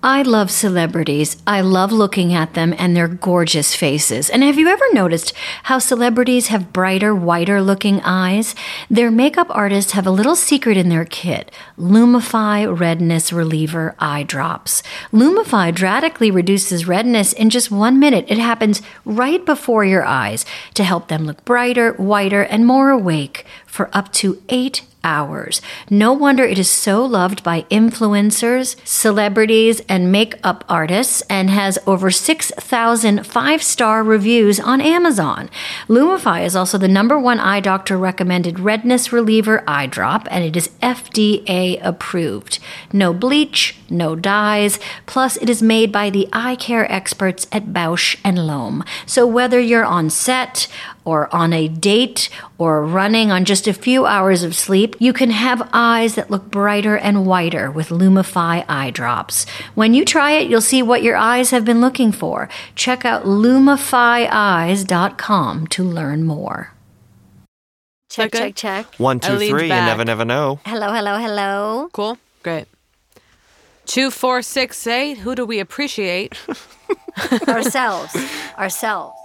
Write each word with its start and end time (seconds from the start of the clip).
I 0.00 0.22
love 0.22 0.52
celebrities. 0.52 1.42
I 1.44 1.60
love 1.60 1.90
looking 1.90 2.32
at 2.32 2.54
them 2.54 2.72
and 2.78 2.96
their 2.96 3.08
gorgeous 3.08 3.74
faces. 3.74 4.30
And 4.30 4.44
have 4.44 4.56
you 4.56 4.68
ever 4.68 4.84
noticed 4.92 5.32
how 5.64 5.80
celebrities 5.80 6.46
have 6.48 6.72
brighter, 6.72 7.12
whiter 7.12 7.60
looking 7.60 8.00
eyes? 8.02 8.54
Their 8.88 9.10
makeup 9.10 9.48
artists 9.50 9.92
have 9.92 10.06
a 10.06 10.12
little 10.12 10.36
secret 10.36 10.76
in 10.76 10.88
their 10.88 11.04
kit 11.04 11.50
Lumify 11.76 12.78
Redness 12.78 13.32
Reliever 13.32 13.96
Eye 13.98 14.22
Drops. 14.22 14.84
Lumify 15.12 15.74
drastically 15.74 16.30
reduces 16.30 16.86
redness 16.86 17.32
in 17.32 17.50
just 17.50 17.72
one 17.72 17.98
minute. 17.98 18.24
It 18.28 18.38
happens 18.38 18.80
right 19.04 19.44
before 19.44 19.84
your 19.84 20.04
eyes 20.04 20.46
to 20.74 20.84
help 20.84 21.08
them 21.08 21.24
look 21.24 21.44
brighter, 21.44 21.94
whiter, 21.94 22.42
and 22.42 22.64
more 22.64 22.90
awake 22.90 23.44
for 23.66 23.90
up 23.92 24.12
to 24.12 24.40
eight 24.48 24.82
hours. 25.04 25.60
No 25.88 26.12
wonder 26.12 26.44
it 26.44 26.58
is 26.58 26.70
so 26.70 27.04
loved 27.04 27.42
by 27.42 27.62
influencers, 27.70 28.76
celebrities, 28.86 29.80
and 29.88 30.12
makeup 30.12 30.64
artists 30.68 31.22
and 31.30 31.50
has 31.50 31.78
over 31.86 32.10
6,000 32.10 33.26
five 33.26 33.62
star 33.62 34.02
reviews 34.02 34.60
on 34.60 34.80
Amazon. 34.80 35.48
Lumify 35.88 36.44
is 36.44 36.56
also 36.56 36.78
the 36.78 36.88
number 36.88 37.18
one 37.18 37.40
eye 37.40 37.60
doctor 37.60 37.96
recommended 37.96 38.60
redness 38.60 39.12
reliever 39.12 39.64
eye 39.66 39.86
drop, 39.86 40.28
and 40.30 40.44
it 40.44 40.56
is 40.56 40.68
FDA 40.82 41.78
approved. 41.82 42.58
No 42.92 43.12
bleach, 43.12 43.77
no 43.90 44.16
dyes, 44.16 44.78
plus, 45.06 45.36
it 45.38 45.48
is 45.48 45.62
made 45.62 45.92
by 45.92 46.10
the 46.10 46.28
eye 46.32 46.56
care 46.56 46.90
experts 46.90 47.46
at 47.52 47.72
Bausch 47.72 48.16
and 48.24 48.46
Lomb. 48.46 48.84
So, 49.06 49.26
whether 49.26 49.60
you're 49.60 49.84
on 49.84 50.10
set, 50.10 50.68
or 51.08 51.34
on 51.34 51.54
a 51.54 51.68
date 51.68 52.28
or 52.58 52.84
running 52.84 53.32
on 53.32 53.46
just 53.46 53.66
a 53.66 53.72
few 53.72 54.04
hours 54.04 54.42
of 54.42 54.54
sleep, 54.54 54.94
you 54.98 55.14
can 55.14 55.30
have 55.30 55.66
eyes 55.72 56.16
that 56.16 56.30
look 56.30 56.50
brighter 56.50 56.98
and 56.98 57.24
whiter 57.24 57.70
with 57.70 57.88
Lumify 57.88 58.62
eye 58.68 58.90
drops. 58.90 59.46
When 59.74 59.94
you 59.94 60.04
try 60.04 60.32
it, 60.32 60.50
you'll 60.50 60.60
see 60.60 60.82
what 60.82 61.02
your 61.02 61.16
eyes 61.16 61.48
have 61.50 61.64
been 61.64 61.80
looking 61.80 62.12
for. 62.12 62.50
Check 62.74 63.06
out 63.06 63.24
lumifyeyes.com 63.24 65.66
to 65.68 65.82
learn 65.82 66.24
more. 66.24 66.74
Check, 68.10 68.32
check, 68.32 68.54
check. 68.54 68.94
One, 68.96 69.18
two, 69.18 69.28
three, 69.28 69.34
two, 69.34 69.34
I 69.34 69.38
leaned 69.38 69.58
three. 69.58 69.68
You 69.68 69.68
never, 69.68 70.04
never 70.04 70.26
know. 70.26 70.60
Hello, 70.66 70.92
hello, 70.92 71.16
hello. 71.16 71.88
Cool. 71.92 72.18
Great. 72.42 72.66
Two, 73.88 74.10
four, 74.10 74.42
six, 74.42 74.86
eight. 74.86 75.16
Who 75.16 75.34
do 75.34 75.46
we 75.46 75.60
appreciate? 75.60 76.34
ourselves. 77.48 78.14
Ourselves. 78.58 79.18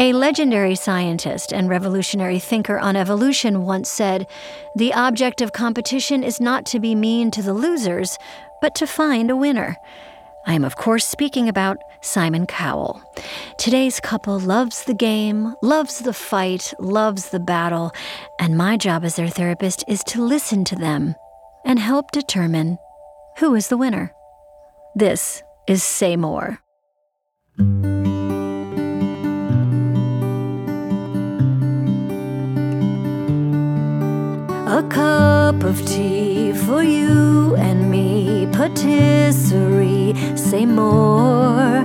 A 0.00 0.12
legendary 0.12 0.74
scientist 0.74 1.52
and 1.52 1.68
revolutionary 1.68 2.40
thinker 2.40 2.76
on 2.76 2.96
evolution 2.96 3.62
once 3.62 3.88
said 3.88 4.26
The 4.74 4.92
object 4.92 5.40
of 5.40 5.52
competition 5.52 6.24
is 6.24 6.40
not 6.40 6.66
to 6.66 6.80
be 6.80 6.96
mean 6.96 7.30
to 7.30 7.42
the 7.42 7.54
losers, 7.54 8.18
but 8.60 8.74
to 8.74 8.86
find 8.86 9.30
a 9.30 9.36
winner. 9.36 9.76
I 10.44 10.54
am, 10.54 10.64
of 10.64 10.74
course, 10.74 11.06
speaking 11.06 11.48
about 11.48 11.76
Simon 12.00 12.46
Cowell. 12.48 13.00
Today's 13.58 14.00
couple 14.00 14.40
loves 14.40 14.82
the 14.82 14.94
game, 14.94 15.54
loves 15.62 16.00
the 16.00 16.14
fight, 16.14 16.74
loves 16.80 17.30
the 17.30 17.38
battle, 17.38 17.92
and 18.40 18.56
my 18.56 18.76
job 18.76 19.04
as 19.04 19.14
their 19.14 19.28
therapist 19.28 19.84
is 19.86 20.02
to 20.04 20.20
listen 20.20 20.64
to 20.64 20.74
them 20.74 21.14
and 21.64 21.78
help 21.78 22.10
determine 22.10 22.78
who 23.38 23.54
is 23.54 23.68
the 23.68 23.76
winner. 23.76 24.12
This 24.94 25.42
is 25.66 25.82
Say 25.82 26.16
More. 26.16 26.60
A 34.72 34.82
cup 34.88 35.64
of 35.64 35.84
tea 35.84 36.52
for 36.52 36.82
you 36.82 37.56
and 37.56 37.90
me, 37.90 38.48
patisserie, 38.52 40.14
say 40.36 40.64
more. 40.64 41.84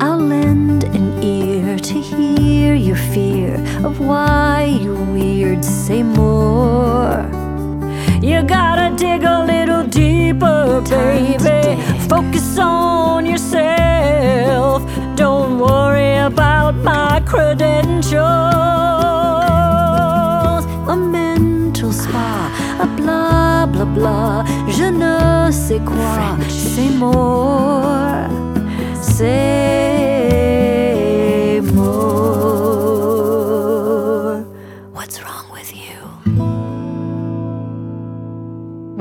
I'll 0.00 0.18
lend 0.18 0.84
an 0.84 1.22
ear 1.22 1.78
to 1.78 1.94
hear 2.00 2.74
your 2.74 2.96
fear 2.96 3.54
of 3.84 4.00
why 4.00 4.64
you're 4.82 5.04
weird, 5.12 5.64
say 5.64 6.02
more. 6.02 7.41
You 8.22 8.40
gotta 8.44 8.94
dig 8.96 9.24
a 9.24 9.44
little 9.44 9.82
deeper, 9.82 10.80
baby. 10.88 11.76
Focus 12.08 12.56
on 12.56 13.26
yourself. 13.26 14.84
Don't 15.16 15.58
worry 15.58 16.18
about 16.18 16.76
my 16.76 17.20
credentials. 17.26 18.22
A 20.86 20.96
mental 20.96 21.90
spa, 21.90 22.48
a 22.80 22.86
blah 22.96 23.66
blah 23.66 23.86
blah. 23.86 24.44
Je 24.68 24.84
ne 24.84 25.50
sais 25.50 25.80
quoi. 25.80 26.36
C'est 26.48 26.90
more. 26.96 28.28
Say 29.00 29.91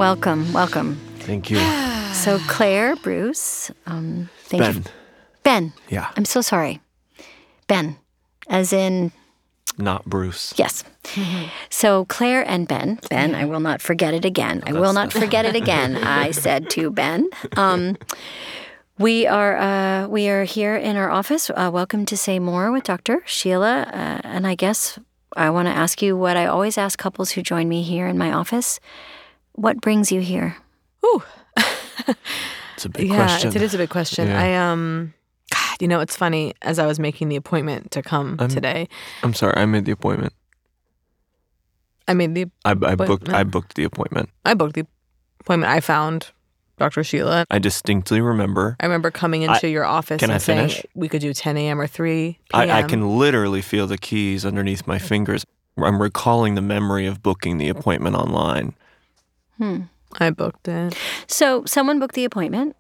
Welcome, 0.02 0.52
welcome. 0.52 0.96
Thank 1.20 1.52
you. 1.52 1.60
So 2.12 2.40
Claire, 2.48 2.96
Bruce, 2.96 3.70
um, 3.86 4.30
thank 4.46 4.64
Ben. 4.64 4.76
you. 4.78 4.84
Ben. 5.44 5.74
Yeah. 5.90 6.10
I'm 6.18 6.26
so 6.26 6.42
sorry. 6.42 6.82
Ben, 7.68 7.98
as 8.50 8.74
in 8.74 9.12
Not 9.78 10.04
Bruce. 10.06 10.56
yes. 10.58 10.84
So 11.70 12.06
Claire 12.06 12.42
and 12.50 12.68
Ben. 12.68 13.00
Ben, 13.12 13.36
I 13.36 13.46
will 13.46 13.60
not 13.60 13.80
forget 13.80 14.16
it 14.16 14.26
again. 14.26 14.64
I 14.66 14.72
will 14.74 14.94
not 14.94 15.14
forget 15.14 15.46
it 15.46 15.56
again. 15.56 15.96
I 16.04 16.32
said 16.32 16.72
to 16.72 16.90
Ben. 16.90 17.30
Um, 17.56 17.96
we 18.98 19.28
are 19.28 19.56
uh, 19.56 20.08
we 20.08 20.30
are 20.30 20.46
here 20.46 20.76
in 20.76 20.98
our 20.98 21.12
office. 21.12 21.52
Uh, 21.52 21.70
welcome 21.72 22.08
to 22.08 22.18
Say 22.18 22.40
More 22.40 22.72
with 22.72 22.86
Dr. 22.86 23.22
Sheila. 23.28 23.82
Uh, 23.84 24.22
and 24.24 24.48
I 24.48 24.56
guess 24.56 24.98
I 25.38 25.52
want 25.52 25.68
to 25.68 25.72
ask 25.72 26.02
you 26.02 26.18
what 26.18 26.38
I 26.38 26.48
always 26.48 26.80
ask 26.80 26.98
couples 26.98 27.32
who 27.32 27.44
join 27.44 27.70
me 27.70 27.84
here 27.84 28.08
in 28.08 28.18
my 28.18 28.34
office. 28.34 28.80
What 29.62 29.80
brings 29.80 30.12
you 30.12 30.22
here? 30.22 30.58
Ooh. 31.06 31.24
It's 32.76 32.86
a 32.88 32.90
big 32.90 33.10
yeah, 33.10 33.16
question. 33.16 33.56
it 33.56 33.62
is 33.62 33.76
a 33.76 33.78
big 33.78 33.92
question. 33.92 34.28
Yeah. 34.28 34.42
I 34.42 34.56
um, 34.56 35.14
God, 35.52 35.78
you 35.82 35.88
know, 35.88 36.00
it's 36.00 36.16
funny. 36.16 36.56
As 36.64 36.80
I 36.80 36.88
was 36.88 37.00
making 37.00 37.30
the 37.30 37.36
appointment 37.36 37.92
to 37.92 38.02
come 38.02 38.38
I'm- 38.40 38.50
today, 38.50 38.88
I'm 39.22 39.36
sorry. 39.36 39.54
I 39.56 39.68
made 39.68 39.86
the 39.86 39.92
appointment. 39.92 40.34
I 42.08 42.16
made 42.16 42.34
the 42.34 42.46
I, 42.66 42.72
I 42.72 42.96
booked. 42.96 43.30
I 43.30 43.44
booked 43.44 43.76
the 43.76 43.84
appointment. 43.84 44.30
I 44.44 44.56
booked 44.56 44.74
the 44.74 44.88
appointment. 45.42 45.72
I 45.72 45.80
found 45.80 46.32
Dr. 46.80 47.04
Sheila. 47.04 47.46
I 47.52 47.60
distinctly 47.60 48.20
remember. 48.20 48.78
I 48.80 48.86
remember 48.88 49.12
coming 49.12 49.44
into 49.44 49.70
your 49.70 49.86
office 49.86 50.20
can 50.20 50.32
and 50.32 50.36
I 50.36 50.40
saying 50.40 50.70
finish? 50.70 50.86
we 50.96 51.08
could 51.08 51.22
do 51.22 51.36
10 51.36 51.58
a.m. 51.58 51.80
or 51.80 51.86
3 51.86 52.40
p.m. 52.52 52.70
I, 52.70 52.80
I 52.80 52.82
can 52.82 53.20
literally 53.20 53.62
feel 53.62 53.86
the 53.86 54.00
keys 54.00 54.44
underneath 54.44 54.88
my 54.88 54.98
fingers. 54.98 55.46
I'm 55.78 56.02
recalling 56.02 56.56
the 56.56 56.62
memory 56.64 57.06
of 57.06 57.22
booking 57.22 57.60
the 57.60 57.70
appointment 57.70 58.16
online. 58.16 58.74
Hmm. 59.62 59.82
I 60.20 60.32
booked 60.32 60.68
it. 60.68 60.98
So 61.28 61.64
someone 61.66 62.00
booked 62.00 62.16
the 62.16 62.26
appointment. 62.26 62.76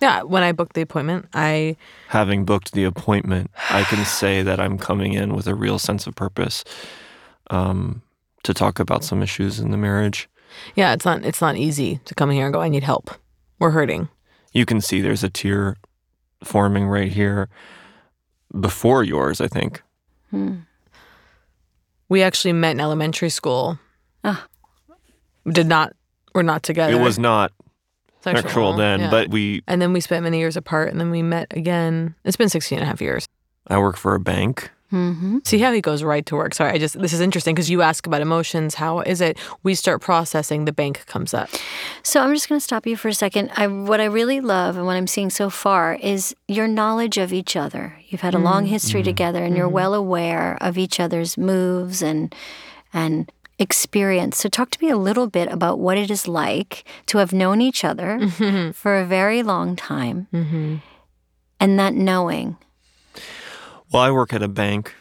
Yeah, 0.00 0.22
when 0.22 0.42
I 0.42 0.52
booked 0.52 0.72
the 0.74 0.80
appointment, 0.80 1.26
I 1.34 1.76
Having 2.08 2.46
booked 2.46 2.72
the 2.72 2.84
appointment, 2.84 3.50
I 3.68 3.82
can 3.84 4.04
say 4.06 4.42
that 4.42 4.58
I'm 4.58 4.78
coming 4.78 5.12
in 5.12 5.34
with 5.34 5.46
a 5.46 5.54
real 5.54 5.78
sense 5.78 6.06
of 6.06 6.14
purpose 6.14 6.64
um, 7.50 8.00
to 8.42 8.54
talk 8.54 8.78
about 8.80 9.04
some 9.04 9.22
issues 9.22 9.60
in 9.60 9.70
the 9.70 9.76
marriage. 9.76 10.28
yeah, 10.76 10.94
it's 10.94 11.04
not 11.04 11.24
it's 11.26 11.42
not 11.42 11.56
easy 11.56 12.00
to 12.06 12.14
come 12.14 12.30
here 12.30 12.46
and 12.46 12.54
go. 12.54 12.62
I 12.62 12.68
need 12.70 12.82
help. 12.82 13.10
We're 13.58 13.70
hurting. 13.70 14.08
You 14.52 14.64
can 14.64 14.80
see 14.80 15.02
there's 15.02 15.24
a 15.24 15.28
tear 15.30 15.76
forming 16.42 16.86
right 16.88 17.12
here 17.12 17.50
before 18.58 19.04
yours, 19.04 19.42
I 19.42 19.48
think. 19.48 19.82
Hmm. 20.30 20.60
We 22.08 22.22
actually 22.22 22.52
met 22.54 22.72
in 22.72 22.80
elementary 22.80 23.30
school. 23.30 23.78
Ah. 24.24 24.46
Did 25.48 25.66
not. 25.66 25.94
We're 26.34 26.42
not 26.42 26.62
together. 26.62 26.92
It 26.92 27.00
was 27.00 27.18
not 27.18 27.52
Sexual, 28.20 28.42
sexual 28.42 28.72
then, 28.72 29.00
yeah. 29.00 29.10
but 29.10 29.30
we. 29.30 29.62
and 29.68 29.80
then 29.80 29.92
we 29.92 30.00
spent 30.00 30.24
many 30.24 30.38
years 30.38 30.56
apart, 30.56 30.90
and 30.90 30.98
then 30.98 31.12
we 31.12 31.22
met 31.22 31.46
again. 31.50 32.16
It's 32.24 32.36
been 32.36 32.48
16 32.48 32.78
and 32.78 32.82
a 32.82 32.86
half 32.86 33.00
years. 33.00 33.28
I 33.68 33.78
work 33.78 33.96
for 33.96 34.16
a 34.16 34.20
bank. 34.20 34.70
Mm-hmm. 34.92 35.38
See 35.44 35.58
how 35.58 35.72
he 35.72 35.80
goes 35.80 36.02
right 36.02 36.24
to 36.26 36.36
work. 36.36 36.54
Sorry, 36.54 36.72
I 36.72 36.78
just 36.78 36.98
this 37.00 37.12
is 37.12 37.20
interesting 37.20 37.54
because 37.54 37.70
you 37.70 37.82
ask 37.82 38.06
about 38.06 38.22
emotions. 38.22 38.74
How 38.74 39.00
is 39.00 39.20
it? 39.20 39.38
We 39.62 39.74
start 39.74 40.00
processing. 40.00 40.64
The 40.64 40.72
bank 40.72 41.06
comes 41.06 41.34
up. 41.34 41.50
So 42.02 42.20
I'm 42.20 42.32
just 42.34 42.48
going 42.48 42.58
to 42.58 42.64
stop 42.64 42.86
you 42.86 42.96
for 42.96 43.08
a 43.08 43.14
second. 43.14 43.50
I, 43.56 43.66
what 43.66 44.00
I 44.00 44.04
really 44.04 44.40
love 44.40 44.76
and 44.76 44.86
what 44.86 44.96
I'm 44.96 45.08
seeing 45.08 45.30
so 45.30 45.50
far 45.50 45.94
is 45.94 46.34
your 46.48 46.66
knowledge 46.66 47.18
of 47.18 47.32
each 47.32 47.56
other. 47.56 47.96
You've 48.08 48.20
had 48.20 48.34
a 48.34 48.38
long 48.38 48.64
mm. 48.64 48.68
history 48.68 49.00
mm-hmm. 49.00 49.06
together, 49.06 49.44
and 49.44 49.56
you're 49.56 49.66
mm-hmm. 49.66 49.74
well 49.74 49.94
aware 49.94 50.56
of 50.60 50.78
each 50.78 50.98
other's 50.98 51.36
moves 51.36 52.02
and 52.02 52.34
and 52.92 53.30
experience. 53.58 54.38
So 54.38 54.48
talk 54.48 54.70
to 54.70 54.84
me 54.84 54.90
a 54.90 54.96
little 54.96 55.26
bit 55.26 55.50
about 55.50 55.78
what 55.78 55.98
it 55.98 56.10
is 56.10 56.28
like 56.28 56.84
to 57.06 57.18
have 57.18 57.32
known 57.32 57.60
each 57.60 57.84
other 57.84 58.18
mm-hmm. 58.20 58.72
for 58.72 58.98
a 58.98 59.06
very 59.06 59.42
long 59.42 59.76
time, 59.76 60.28
mm-hmm. 60.32 60.76
and 61.60 61.78
that 61.78 61.94
knowing. 61.94 62.56
Well, 63.92 64.02
I 64.02 64.10
work 64.10 64.32
at 64.32 64.42
a 64.42 64.48
bank 64.48 64.94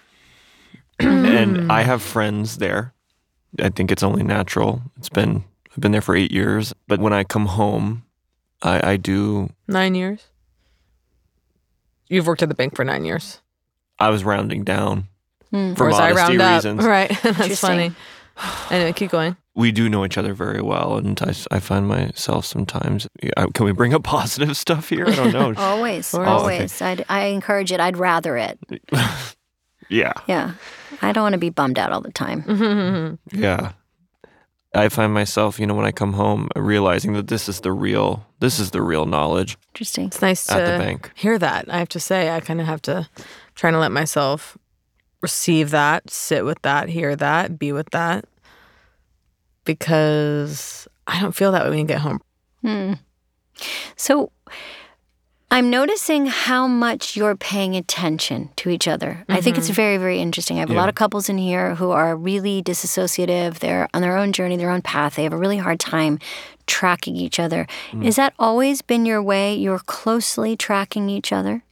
mm. 1.00 1.28
and 1.28 1.72
I 1.72 1.82
have 1.82 2.02
friends 2.02 2.58
there. 2.58 2.94
I 3.60 3.70
think 3.70 3.92
it's 3.92 4.04
only 4.04 4.24
natural. 4.24 4.82
It's 4.98 5.10
been 5.10 5.44
I've 5.72 5.82
been 5.82 5.92
there 5.92 6.02
for 6.02 6.16
8 6.16 6.32
years, 6.32 6.74
but 6.88 7.00
when 7.00 7.12
I 7.12 7.26
come 7.26 7.48
home, 7.48 8.06
I, 8.62 8.92
I 8.92 8.98
do. 8.98 9.50
Nine 9.68 9.96
years. 9.96 10.28
You've 12.08 12.28
worked 12.28 12.44
at 12.44 12.50
the 12.50 12.56
bank 12.56 12.76
for 12.76 12.86
nine 12.86 13.04
years. 13.04 13.42
I 14.00 14.10
was 14.10 14.24
rounding 14.24 14.64
down 14.64 15.08
Hmm. 15.52 15.74
for 15.74 15.86
Whereas 15.86 16.00
I 16.00 16.12
modesty 16.12 16.38
round 16.38 16.56
reasons. 16.56 16.80
up. 16.80 16.86
Right. 16.90 17.20
That's 17.24 17.60
funny. 17.60 17.94
Anyway, 18.70 18.94
keep 18.94 19.12
going. 19.12 19.38
We 19.56 19.72
do 19.72 19.88
know 19.90 20.04
each 20.04 20.18
other 20.18 20.34
very 20.34 20.62
well, 20.62 20.98
and 20.98 21.20
I, 21.22 21.34
I 21.56 21.60
find 21.60 21.88
myself 21.88 22.46
sometimes. 22.46 23.08
I- 23.38 23.46
Can 23.54 23.66
we 23.66 23.72
bring 23.72 23.94
up 23.94 24.04
positive 24.04 24.58
stuff 24.66 24.90
here? 24.90 25.08
I 25.08 25.16
don't 25.16 25.32
know. 25.32 25.54
Always, 25.58 26.14
Oh, 26.14 26.22
okay. 26.22 26.30
always. 26.30 26.82
I'd, 26.82 27.06
I 27.08 27.26
encourage 27.28 27.72
it. 27.72 27.80
I'd 27.80 27.96
rather 27.98 28.36
it. 28.38 28.60
yeah, 29.90 30.14
Yeah. 30.28 30.54
I 31.02 31.12
don't 31.12 31.24
want 31.24 31.34
to 31.34 31.40
be 31.40 31.50
bummed 31.50 31.78
out 31.80 31.92
all 31.92 32.02
the 32.02 32.12
time. 32.12 32.44
Mm-hmm. 32.44 33.40
yeah. 33.42 33.74
I 34.74 34.90
find 34.90 35.14
myself, 35.14 35.58
you 35.58 35.66
know, 35.66 35.74
when 35.74 35.86
I 35.86 35.92
come 35.92 36.12
home, 36.14 36.50
realizing 36.56 37.14
that 37.14 37.28
this 37.30 37.48
is 37.48 37.62
the 37.62 37.72
real, 37.72 38.26
this 38.42 38.60
is 38.60 38.72
the 38.72 38.82
real 38.82 39.06
knowledge 39.06 39.58
Interesting. 39.74 40.08
It's 40.08 40.22
nice 40.22 40.50
at 40.50 40.58
to 40.66 40.72
the 40.74 40.78
bank. 40.78 41.12
hear 41.16 41.40
that. 41.40 41.74
I 41.74 41.78
have 41.80 41.88
to 41.90 42.00
say, 42.02 42.30
I 42.36 42.42
kind 42.42 42.60
of 42.60 42.68
have 42.68 42.82
to 42.84 43.08
trying 43.56 43.72
to 43.72 43.80
let 43.80 43.94
myself 43.94 44.58
receive 45.26 45.72
that, 45.72 46.08
sit 46.12 46.46
with 46.46 46.62
that, 46.62 46.88
hear 46.88 47.16
that, 47.16 47.58
be 47.58 47.72
with 47.72 47.90
that, 47.90 48.26
because 49.64 50.88
I 51.08 51.20
don't 51.20 51.34
feel 51.34 51.52
that 51.52 51.64
way 51.64 51.70
when 51.72 51.80
you 51.80 51.86
get 51.86 52.02
home. 52.02 52.22
Hmm. 52.62 52.94
So 53.96 54.32
I'm 55.50 55.72
noticing 55.72 56.28
how 56.28 56.68
much 56.68 57.16
you're 57.16 57.36
paying 57.36 57.76
attention 57.76 58.50
to 58.58 58.70
each 58.70 58.88
other. 58.88 59.26
I 59.28 59.42
think 59.42 59.58
it's 59.58 59.70
very, 59.70 59.98
very 59.98 60.20
interesting. 60.20 60.58
I 60.58 60.60
have 60.60 60.70
a 60.70 60.74
lot 60.74 60.90
of 60.90 60.96
couples 60.96 61.28
in 61.28 61.40
here 61.40 61.74
who 61.74 61.90
are 61.90 62.16
really 62.16 62.62
disassociative. 62.62 63.60
They're 63.60 63.88
on 63.96 64.02
their 64.04 64.18
own 64.18 64.32
journey, 64.32 64.58
their 64.58 64.70
own 64.70 64.84
path. 64.84 65.16
They 65.16 65.24
have 65.24 65.34
a 65.34 65.38
really 65.38 65.58
hard 65.58 65.80
time 65.80 66.20
tracking 66.68 67.16
each 67.16 67.40
other. 67.40 67.66
Is 68.02 68.16
that 68.18 68.34
always 68.38 68.84
been 68.84 69.08
your 69.08 69.24
way? 69.24 69.56
You're 69.56 69.80
closely 69.80 70.56
tracking 70.56 71.10
each 71.10 71.32
other? 71.32 71.64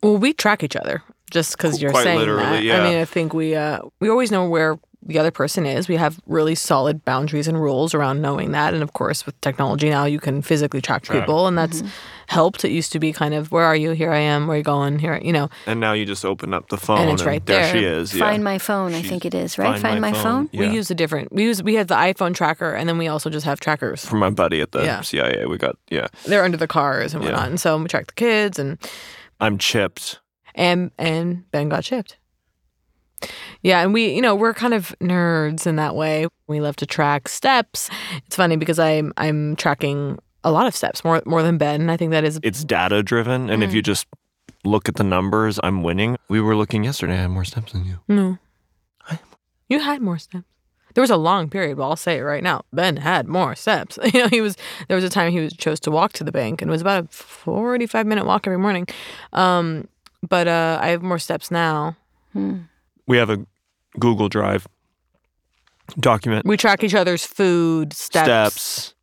Well, 0.00 0.16
we 0.16 0.32
track 0.32 0.62
each 0.62 0.76
other 0.76 1.02
just 1.30 1.56
because 1.56 1.80
you're 1.80 1.90
Quite 1.90 2.04
saying 2.04 2.18
literally, 2.18 2.42
that. 2.44 2.62
yeah. 2.62 2.80
I 2.82 2.88
mean, 2.88 2.98
I 2.98 3.04
think 3.04 3.32
we 3.34 3.54
uh, 3.54 3.80
we 4.00 4.08
always 4.08 4.30
know 4.30 4.48
where 4.48 4.78
the 5.00 5.18
other 5.18 5.30
person 5.30 5.64
is. 5.64 5.88
We 5.88 5.94
have 5.96 6.18
really 6.26 6.56
solid 6.56 7.04
boundaries 7.04 7.46
and 7.48 7.58
rules 7.58 7.94
around 7.94 8.20
knowing 8.20 8.50
that. 8.50 8.74
And 8.74 8.82
of 8.82 8.92
course, 8.94 9.24
with 9.24 9.40
technology 9.40 9.88
now, 9.88 10.04
you 10.04 10.18
can 10.18 10.42
physically 10.42 10.80
track 10.82 11.04
people, 11.08 11.46
and 11.46 11.56
that's 11.56 11.82
helped. 12.26 12.64
It 12.64 12.72
used 12.72 12.92
to 12.92 12.98
be 12.98 13.12
kind 13.12 13.32
of, 13.32 13.52
where 13.52 13.64
are 13.64 13.76
you? 13.76 13.92
Here 13.92 14.10
I 14.12 14.18
am. 14.18 14.48
Where 14.48 14.56
are 14.56 14.58
you 14.58 14.64
going? 14.64 14.98
Here, 14.98 15.18
you 15.22 15.32
know. 15.32 15.48
And 15.66 15.78
now 15.78 15.92
you 15.92 16.04
just 16.04 16.24
open 16.24 16.52
up 16.52 16.68
the 16.68 16.76
phone, 16.76 16.98
and 16.98 17.10
it's 17.10 17.22
right 17.22 17.44
there. 17.46 17.62
there. 17.62 17.72
she 17.72 17.84
is. 17.84 18.12
yeah. 18.12 18.24
Find 18.24 18.42
my 18.42 18.58
phone, 18.58 18.92
I 18.92 19.00
think 19.02 19.24
it 19.24 19.34
is, 19.34 19.56
right? 19.56 19.80
Find, 19.80 20.00
my, 20.00 20.12
phone. 20.12 20.50
Yeah. 20.52 20.68
We 20.68 20.74
use 20.74 20.90
a 20.90 20.94
different. 20.96 21.32
We 21.32 21.44
use 21.44 21.62
we 21.62 21.74
have 21.76 21.86
the 21.86 21.94
iPhone 21.94 22.34
tracker, 22.34 22.74
and 22.74 22.88
then 22.88 22.98
we 22.98 23.06
also 23.06 23.30
just 23.30 23.46
have 23.46 23.60
trackers. 23.60 24.04
from 24.04 24.18
my 24.18 24.30
buddy 24.30 24.60
at 24.60 24.72
the 24.72 24.82
Yeah. 24.82 25.00
CIA. 25.02 25.46
We 25.46 25.58
got 25.58 25.76
yeah. 25.90 26.08
They're 26.26 26.44
under 26.44 26.56
the 26.58 26.68
cars 26.68 27.14
and 27.14 27.22
Yeah. 27.22 27.30
whatnot, 27.30 27.48
and 27.48 27.60
so 27.60 27.78
we 27.78 27.86
track 27.86 28.08
the 28.08 28.14
kids, 28.14 28.58
and 28.58 28.78
I'm 29.40 29.58
chipped. 29.58 30.18
And 30.58 30.90
and 30.98 31.50
Ben 31.50 31.70
got 31.70 31.84
shipped. 31.84 32.18
Yeah, 33.62 33.80
and 33.82 33.92
we, 33.92 34.14
you 34.14 34.22
know, 34.22 34.34
we're 34.36 34.54
kind 34.54 34.72
of 34.74 34.94
nerds 35.00 35.66
in 35.66 35.74
that 35.76 35.96
way. 35.96 36.26
We 36.46 36.60
love 36.60 36.76
to 36.76 36.86
track 36.86 37.28
steps. 37.28 37.90
It's 38.26 38.36
funny 38.36 38.56
because 38.56 38.78
I'm 38.78 39.12
I'm 39.16 39.56
tracking 39.56 40.18
a 40.44 40.52
lot 40.52 40.66
of 40.68 40.74
steps 40.76 41.02
more 41.02 41.20
more 41.26 41.42
than 41.42 41.58
Ben. 41.58 41.80
And 41.80 41.90
I 41.90 41.96
think 41.96 42.12
that 42.12 42.24
is 42.24 42.38
It's 42.42 42.62
data 42.62 43.02
driven, 43.02 43.50
and 43.50 43.64
if 43.64 43.74
you 43.74 43.82
just 43.82 44.06
look 44.64 44.88
at 44.88 44.94
the 44.96 45.04
numbers, 45.04 45.58
I'm 45.62 45.82
winning. 45.82 46.16
We 46.28 46.40
were 46.40 46.54
looking 46.54 46.84
yesterday. 46.84 47.14
I 47.14 47.22
had 47.22 47.30
more 47.30 47.44
steps 47.44 47.72
than 47.72 47.84
you. 47.84 47.98
no. 48.06 48.38
I- 49.10 49.18
You 49.68 49.80
had 49.80 50.00
more 50.00 50.18
steps. 50.18 50.44
There 50.94 51.02
was 51.02 51.10
a 51.10 51.16
long 51.16 51.48
period. 51.48 51.76
Well, 51.78 51.90
I'll 51.90 51.96
say 51.96 52.18
it 52.18 52.22
right 52.22 52.42
now. 52.42 52.62
Ben 52.72 52.96
had 52.96 53.28
more 53.28 53.54
steps. 53.54 53.98
You 54.14 54.20
know, 54.22 54.28
he 54.28 54.40
was. 54.40 54.56
There 54.88 54.94
was 54.96 55.04
a 55.04 55.10
time 55.10 55.32
he 55.32 55.40
was 55.40 55.52
chose 55.52 55.80
to 55.80 55.90
walk 55.90 56.12
to 56.14 56.24
the 56.24 56.32
bank, 56.32 56.62
and 56.62 56.70
it 56.70 56.72
was 56.72 56.80
about 56.80 57.04
a 57.04 57.08
forty-five 57.08 58.06
minute 58.06 58.26
walk 58.26 58.46
every 58.46 58.58
morning. 58.58 58.86
Um, 59.32 59.88
but 60.26 60.48
uh, 60.48 60.78
I 60.80 60.88
have 60.88 61.02
more 61.02 61.18
steps 61.18 61.50
now. 61.50 61.96
We 63.06 63.16
have 63.16 63.30
a 63.30 63.44
Google 63.98 64.28
Drive 64.28 64.66
document 65.98 66.44
We 66.46 66.56
track 66.56 66.84
each 66.84 66.94
other's 66.94 67.24
food 67.24 67.92
steps. 67.92 68.26
steps, 68.26 68.94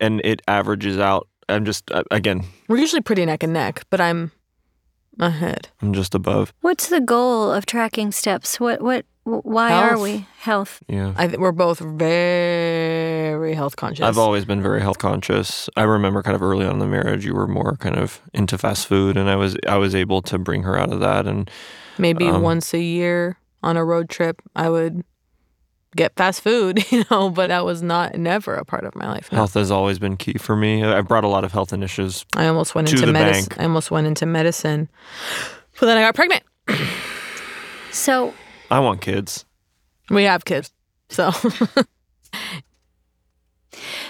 and 0.00 0.20
it 0.24 0.40
averages 0.48 0.98
out. 0.98 1.28
I'm 1.48 1.64
just 1.64 1.90
uh, 1.92 2.02
again, 2.10 2.44
We're 2.68 2.78
usually 2.78 3.02
pretty 3.02 3.24
neck 3.26 3.42
and 3.42 3.52
neck, 3.52 3.84
but 3.90 4.00
I'm 4.00 4.32
ahead. 5.20 5.68
I'm 5.82 5.92
just 5.92 6.14
above. 6.14 6.52
What's 6.62 6.88
the 6.88 7.00
goal 7.00 7.52
of 7.52 7.66
tracking 7.66 8.10
steps? 8.12 8.58
What, 8.58 8.80
what, 8.80 9.04
wh- 9.24 9.44
why 9.44 9.72
are 9.72 9.98
we? 9.98 10.26
Health. 10.38 10.82
Yeah. 10.88 11.14
I 11.16 11.28
think 11.28 11.40
we're 11.40 11.52
both 11.52 11.78
very 11.78 13.54
health 13.54 13.76
conscious. 13.76 14.04
I've 14.04 14.18
always 14.18 14.44
been 14.44 14.62
very 14.62 14.80
health 14.80 14.98
conscious. 14.98 15.68
I 15.76 15.82
remember 15.82 16.22
kind 16.22 16.34
of 16.34 16.42
early 16.42 16.66
on 16.66 16.72
in 16.74 16.78
the 16.78 16.86
marriage, 16.86 17.24
you 17.24 17.34
were 17.34 17.46
more 17.46 17.76
kind 17.76 17.96
of 17.96 18.20
into 18.32 18.58
fast 18.58 18.86
food, 18.86 19.16
and 19.16 19.28
I 19.28 19.36
was 19.36 19.56
I 19.68 19.76
was 19.76 19.94
able 19.94 20.22
to 20.22 20.38
bring 20.38 20.62
her 20.62 20.78
out 20.78 20.92
of 20.92 21.00
that. 21.00 21.26
And 21.26 21.50
maybe 21.98 22.26
um, 22.26 22.42
once 22.42 22.72
a 22.74 22.80
year 22.80 23.38
on 23.62 23.76
a 23.76 23.84
road 23.84 24.08
trip, 24.08 24.42
I 24.56 24.68
would 24.68 25.04
get 25.94 26.16
fast 26.16 26.40
food, 26.40 26.84
you 26.90 27.04
know, 27.10 27.30
but 27.30 27.48
that 27.48 27.64
was 27.64 27.82
not 27.82 28.16
never 28.16 28.54
a 28.54 28.64
part 28.64 28.84
of 28.84 28.94
my 28.94 29.06
life. 29.08 29.30
no. 29.30 29.36
health 29.36 29.54
has 29.54 29.70
always 29.70 29.98
been 29.98 30.16
key 30.16 30.34
for 30.34 30.56
me. 30.56 30.82
I've 30.84 31.08
brought 31.08 31.24
a 31.24 31.28
lot 31.28 31.44
of 31.44 31.52
health 31.52 31.72
initiatives. 31.72 32.24
I 32.36 32.46
almost 32.46 32.74
went 32.74 32.88
to 32.88 32.96
into 32.96 33.12
medicine. 33.12 33.52
I 33.58 33.64
almost 33.64 33.90
went 33.90 34.06
into 34.06 34.26
medicine, 34.26 34.88
but 35.78 35.86
then 35.86 35.98
I 35.98 36.02
got 36.02 36.14
pregnant. 36.14 36.42
So 37.92 38.32
I 38.72 38.80
want 38.80 39.02
kids. 39.02 39.44
We 40.08 40.24
have 40.24 40.46
kids, 40.46 40.72
so 41.10 41.30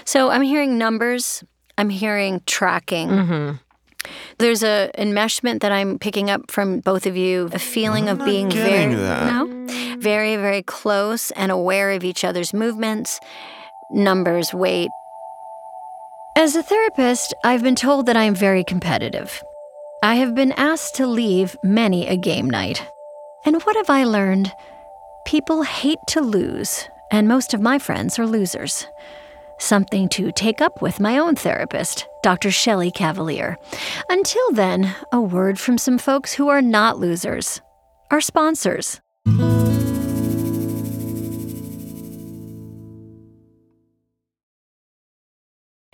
So 0.05 0.29
I'm 0.29 0.41
hearing 0.41 0.77
numbers. 0.77 1.43
I'm 1.77 1.89
hearing 1.89 2.41
tracking. 2.45 3.09
Mm-hmm. 3.09 3.55
There's 4.37 4.63
a 4.63 4.89
enmeshment 4.97 5.59
that 5.61 5.73
I'm 5.73 5.99
picking 5.99 6.29
up 6.29 6.49
from 6.49 6.79
both 6.79 7.05
of 7.05 7.17
you. 7.17 7.49
A 7.51 7.59
feeling 7.59 8.07
of 8.07 8.19
not 8.19 8.25
being 8.25 8.49
very 8.49 8.95
that. 8.95 9.27
no, 9.27 9.67
very 9.99 10.37
very 10.37 10.63
close 10.63 11.31
and 11.31 11.51
aware 11.51 11.91
of 11.91 12.05
each 12.05 12.23
other's 12.23 12.53
movements, 12.53 13.19
numbers, 13.91 14.53
weight. 14.53 14.89
As 16.37 16.55
a 16.55 16.63
therapist, 16.63 17.33
I've 17.43 17.63
been 17.63 17.75
told 17.75 18.05
that 18.05 18.15
I 18.15 18.23
am 18.23 18.33
very 18.33 18.63
competitive. 18.63 19.43
I 20.01 20.15
have 20.15 20.35
been 20.35 20.53
asked 20.53 20.95
to 20.95 21.07
leave 21.07 21.57
many 21.63 22.07
a 22.07 22.15
game 22.15 22.49
night. 22.49 22.81
And 23.45 23.61
what 23.63 23.75
have 23.75 23.89
I 23.89 24.03
learned? 24.03 24.51
People 25.25 25.63
hate 25.63 25.99
to 26.09 26.21
lose, 26.21 26.87
and 27.11 27.27
most 27.27 27.53
of 27.53 27.61
my 27.61 27.79
friends 27.79 28.17
are 28.19 28.27
losers 28.27 28.87
something 29.63 30.09
to 30.09 30.31
take 30.31 30.61
up 30.61 30.81
with 30.81 30.99
my 30.99 31.17
own 31.17 31.35
therapist, 31.35 32.07
Dr. 32.21 32.51
Shelley 32.51 32.91
Cavalier. 32.91 33.57
Until 34.09 34.51
then, 34.51 34.95
a 35.11 35.21
word 35.21 35.59
from 35.59 35.77
some 35.77 35.97
folks 35.97 36.33
who 36.33 36.49
are 36.49 36.61
not 36.61 36.99
losers, 36.99 37.61
our 38.11 38.21
sponsors. 38.21 38.99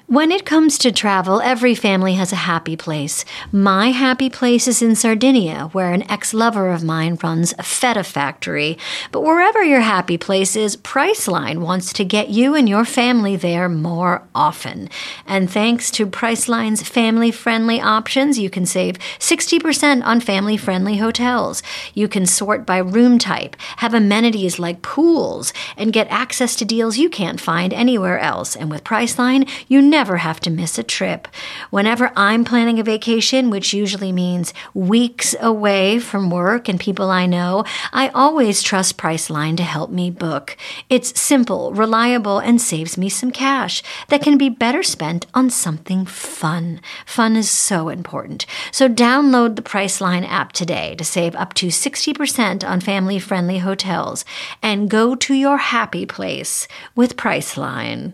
When 0.09 0.31
it 0.31 0.43
comes 0.43 0.79
to 0.79 0.91
travel, 0.91 1.39
every 1.39 1.75
family 1.75 2.15
has 2.15 2.33
a 2.33 2.47
happy 2.49 2.75
place. 2.75 3.23
My 3.51 3.91
happy 3.91 4.27
place 4.27 4.67
is 4.67 4.81
in 4.81 4.95
Sardinia, 4.95 5.69
where 5.71 5.91
an 5.93 6.01
ex 6.09 6.33
lover 6.33 6.71
of 6.71 6.83
mine 6.83 7.19
runs 7.21 7.53
a 7.59 7.63
feta 7.63 8.03
factory. 8.03 8.75
But 9.11 9.21
wherever 9.21 9.63
your 9.63 9.81
happy 9.81 10.17
place 10.17 10.55
is, 10.55 10.75
Priceline 10.75 11.59
wants 11.59 11.93
to 11.93 12.03
get 12.03 12.29
you 12.29 12.55
and 12.55 12.67
your 12.67 12.85
family 12.85 13.35
there 13.35 13.69
more 13.69 14.23
often. 14.33 14.89
And 15.27 15.47
thanks 15.47 15.91
to 15.91 16.07
Priceline's 16.07 16.81
family 16.81 17.29
friendly 17.29 17.79
options, 17.79 18.39
you 18.39 18.49
can 18.49 18.65
save 18.65 18.97
60% 19.19 20.03
on 20.03 20.21
family 20.21 20.57
friendly 20.57 20.97
hotels. 20.97 21.61
You 21.93 22.07
can 22.07 22.25
sort 22.25 22.65
by 22.65 22.79
room 22.79 23.19
type, 23.19 23.55
have 23.77 23.93
amenities 23.93 24.57
like 24.57 24.81
pools, 24.81 25.53
and 25.77 25.93
get 25.93 26.07
access 26.09 26.55
to 26.55 26.65
deals 26.65 26.97
you 26.97 27.11
can't 27.11 27.39
find 27.39 27.71
anywhere 27.75 28.17
else. 28.17 28.55
And 28.55 28.71
with 28.71 28.83
Priceline, 28.83 29.47
you 29.67 29.83
never 29.83 29.98
have 29.99 30.39
to 30.41 30.49
miss 30.49 30.77
a 30.77 30.83
trip. 30.83 31.27
Whenever 31.69 32.11
I'm 32.15 32.45
planning 32.45 32.79
a 32.79 32.83
vacation, 32.83 33.49
which 33.49 33.73
usually 33.73 34.11
means 34.11 34.53
weeks 34.73 35.35
away 35.39 35.99
from 35.99 36.29
work 36.29 36.69
and 36.69 36.79
people 36.79 37.09
I 37.09 37.25
know, 37.25 37.65
I 37.91 38.07
always 38.09 38.63
trust 38.63 38.97
Priceline 38.97 39.57
to 39.57 39.63
help 39.63 39.91
me 39.91 40.09
book. 40.09 40.55
It's 40.89 41.19
simple, 41.19 41.73
reliable, 41.73 42.39
and 42.39 42.61
saves 42.61 42.97
me 42.97 43.09
some 43.09 43.31
cash 43.31 43.83
that 44.07 44.21
can 44.21 44.37
be 44.37 44.49
better 44.49 44.83
spent 44.83 45.25
on 45.33 45.49
something 45.49 46.05
fun. 46.05 46.79
Fun 47.05 47.35
is 47.35 47.49
so 47.51 47.89
important. 47.89 48.45
So 48.71 48.87
download 48.87 49.55
the 49.55 49.61
Priceline 49.61 50.27
app 50.27 50.53
today 50.53 50.95
to 50.95 51.03
save 51.03 51.35
up 51.35 51.53
to 51.55 51.67
60% 51.67 52.63
on 52.63 52.79
family 52.79 53.19
friendly 53.19 53.57
hotels 53.57 54.23
and 54.61 54.89
go 54.89 55.15
to 55.15 55.33
your 55.33 55.57
happy 55.57 56.05
place 56.05 56.67
with 56.95 57.17
Priceline. 57.17 58.13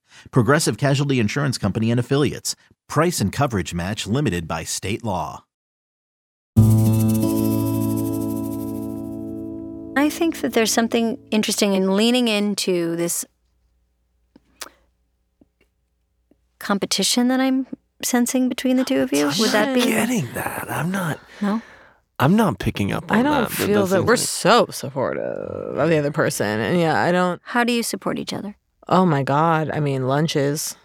Progressive 0.31 0.77
Casualty 0.77 1.19
Insurance 1.19 1.57
Company 1.57 1.91
and 1.91 1.99
Affiliates. 1.99 2.55
Price 2.87 3.21
and 3.21 3.31
coverage 3.31 3.73
match 3.73 4.05
limited 4.07 4.47
by 4.47 4.63
state 4.63 5.03
law. 5.03 5.45
I 9.97 10.09
think 10.09 10.41
that 10.41 10.53
there's 10.53 10.71
something 10.71 11.17
interesting 11.31 11.73
in 11.73 11.95
leaning 11.95 12.27
into 12.27 12.95
this 12.95 13.25
competition 16.59 17.27
that 17.27 17.39
I'm 17.39 17.67
sensing 18.03 18.49
between 18.49 18.77
the 18.77 18.83
two 18.83 18.99
of 19.01 19.11
you. 19.13 19.25
Would 19.39 19.51
that 19.51 19.73
be 19.75 19.81
getting 19.81 20.31
that? 20.33 20.67
I'm 20.69 20.91
not. 20.91 21.19
no? 21.41 21.61
I'm 22.19 22.35
not 22.35 22.59
picking 22.59 22.91
up 22.91 23.11
on 23.11 23.17
I 23.17 23.23
don't 23.23 23.41
that. 23.43 23.49
That 23.49 23.55
feel 23.55 23.67
that 23.67 23.73
doesn't- 23.81 24.05
we're 24.05 24.15
so 24.15 24.67
supportive 24.71 25.23
of 25.77 25.89
the 25.89 25.97
other 25.97 26.11
person. 26.11 26.59
And 26.59 26.79
yeah, 26.79 27.01
I 27.01 27.11
don't. 27.11 27.41
How 27.43 27.63
do 27.63 27.73
you 27.73 27.83
support 27.83 28.19
each 28.19 28.33
other? 28.33 28.55
Oh 28.91 29.05
my 29.05 29.23
God. 29.23 29.71
I 29.71 29.79
mean, 29.79 30.05
lunches 30.07 30.75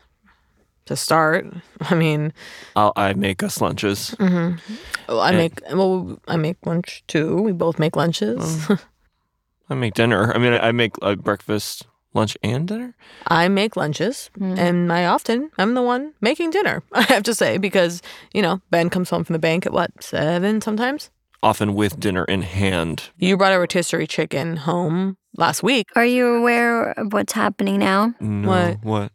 to 0.87 0.95
start. 0.97 1.45
I 1.91 1.95
mean, 1.95 2.33
I'll, 2.77 2.93
I 2.97 3.13
make 3.15 3.43
us 3.43 3.61
lunches. 3.61 4.15
mhm. 4.19 4.61
Well, 5.09 5.21
I 5.21 5.31
And- 5.31 5.39
make, 5.39 5.61
well, 5.75 6.21
I 6.29 6.37
make 6.37 6.57
lunch 6.65 7.03
too. 7.09 7.43
We 7.43 7.53
both 7.53 7.79
make 7.79 7.97
lunches. 7.97 8.39
Oh. 8.71 8.79
I 9.69 9.75
make 9.75 9.95
dinner. 9.95 10.33
I 10.33 10.39
mean, 10.39 10.53
I 10.55 10.69
I 10.69 10.73
make 10.73 10.93
uh, 11.03 11.17
breakfast, 11.17 11.87
lunch, 12.15 12.39
and 12.45 12.69
dinner. 12.69 12.95
I 13.27 13.49
make 13.49 13.75
lunches, 13.75 14.31
and 14.39 14.93
I 14.93 15.07
often 15.07 15.51
I'm 15.59 15.75
the 15.75 15.83
one 15.83 16.15
making 16.21 16.51
dinner. 16.53 16.85
I 16.93 17.03
have 17.11 17.25
to 17.25 17.35
say 17.35 17.59
because 17.59 18.01
you 18.33 18.43
know 18.43 18.61
Ben 18.71 18.91
comes 18.91 19.11
home 19.11 19.25
from 19.25 19.33
the 19.35 19.41
bank 19.43 19.67
at 19.67 19.73
what 19.73 19.91
seven 20.01 20.61
sometimes. 20.61 21.11
Often 21.43 21.75
with 21.75 22.01
dinner 22.01 22.25
in 22.25 22.43
hand. 22.43 23.11
You 23.19 23.37
brought 23.37 23.53
a 23.53 23.59
rotisserie 23.59 24.07
chicken 24.07 24.57
home 24.57 25.17
last 25.37 25.63
week. 25.63 25.87
Are 25.95 26.05
you 26.05 26.27
aware 26.35 26.93
of 26.93 27.13
what's 27.13 27.35
happening 27.35 27.79
now? 27.79 28.15
No, 28.21 28.49
What? 28.49 28.85
What? 28.85 29.13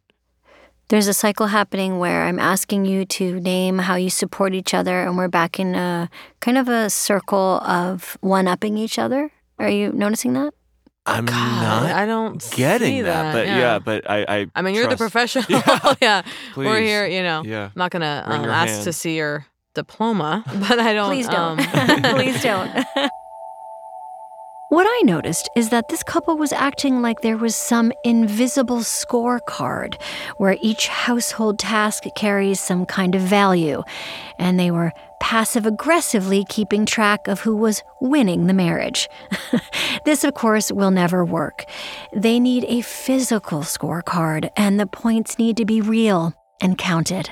There's 0.89 1.07
a 1.07 1.13
cycle 1.13 1.47
happening 1.47 1.99
where 1.99 2.23
I'm 2.25 2.37
asking 2.37 2.83
you 2.85 3.05
to 3.05 3.39
name 3.39 3.77
how 3.79 3.95
you 3.95 4.09
support 4.09 4.53
each 4.53 4.73
other, 4.73 5.01
and 5.03 5.17
we're 5.17 5.29
back 5.29 5.57
in 5.57 5.73
a 5.73 6.09
kind 6.41 6.57
of 6.57 6.67
a 6.67 6.89
circle 6.89 7.61
of 7.61 8.17
one 8.19 8.45
upping 8.47 8.77
each 8.77 8.99
other. 8.99 9.31
Are 9.57 9.69
you 9.69 9.93
noticing 9.93 10.33
that? 10.33 10.53
I'm 11.05 11.25
God, 11.25 11.33
not 11.63 11.91
I 11.91 12.05
don't 12.05 12.39
getting 12.55 12.97
see 12.97 13.01
that, 13.03 13.33
but 13.33 13.47
yeah. 13.47 13.79
but 13.79 14.07
I. 14.09 14.25
I, 14.27 14.47
I 14.53 14.61
mean, 14.61 14.75
you're 14.75 14.87
the 14.87 14.97
professional. 14.97 15.45
Yeah, 15.49 15.95
Yeah, 16.01 16.21
please. 16.53 16.65
we're 16.67 16.81
here. 16.81 17.07
You 17.07 17.23
know, 17.23 17.43
Yeah. 17.45 17.65
I'm 17.65 17.71
not 17.75 17.89
gonna 17.91 18.23
um, 18.27 18.45
ask 18.45 18.73
hand. 18.73 18.83
to 18.83 18.93
see 18.93 19.15
your 19.15 19.45
diploma, 19.73 20.43
but 20.69 20.79
I 20.79 20.93
don't. 20.93 21.09
Please 21.09 21.27
don't. 21.27 21.59
um, 21.59 22.01
Please 22.15 22.41
don't. 22.43 22.85
What 24.69 24.87
I 24.87 25.01
noticed 25.03 25.49
is 25.57 25.69
that 25.69 25.89
this 25.89 26.01
couple 26.01 26.37
was 26.37 26.53
acting 26.53 27.01
like 27.01 27.19
there 27.19 27.35
was 27.35 27.57
some 27.57 27.91
invisible 28.05 28.77
scorecard 28.79 30.01
where 30.37 30.55
each 30.61 30.87
household 30.87 31.59
task 31.59 32.03
carries 32.15 32.61
some 32.61 32.85
kind 32.85 33.13
of 33.13 33.21
value, 33.21 33.83
and 34.39 34.57
they 34.57 34.71
were 34.71 34.93
passive 35.19 35.65
aggressively 35.65 36.45
keeping 36.47 36.85
track 36.85 37.27
of 37.27 37.41
who 37.41 37.55
was 37.55 37.83
winning 37.99 38.47
the 38.47 38.53
marriage. 38.53 39.09
this, 40.05 40.23
of 40.23 40.35
course, 40.35 40.71
will 40.71 40.91
never 40.91 41.25
work. 41.25 41.65
They 42.15 42.39
need 42.39 42.63
a 42.69 42.79
physical 42.79 43.63
scorecard, 43.63 44.49
and 44.55 44.79
the 44.79 44.87
points 44.87 45.37
need 45.37 45.57
to 45.57 45.65
be 45.65 45.81
real 45.81 46.33
and 46.61 46.77
counted. 46.77 47.29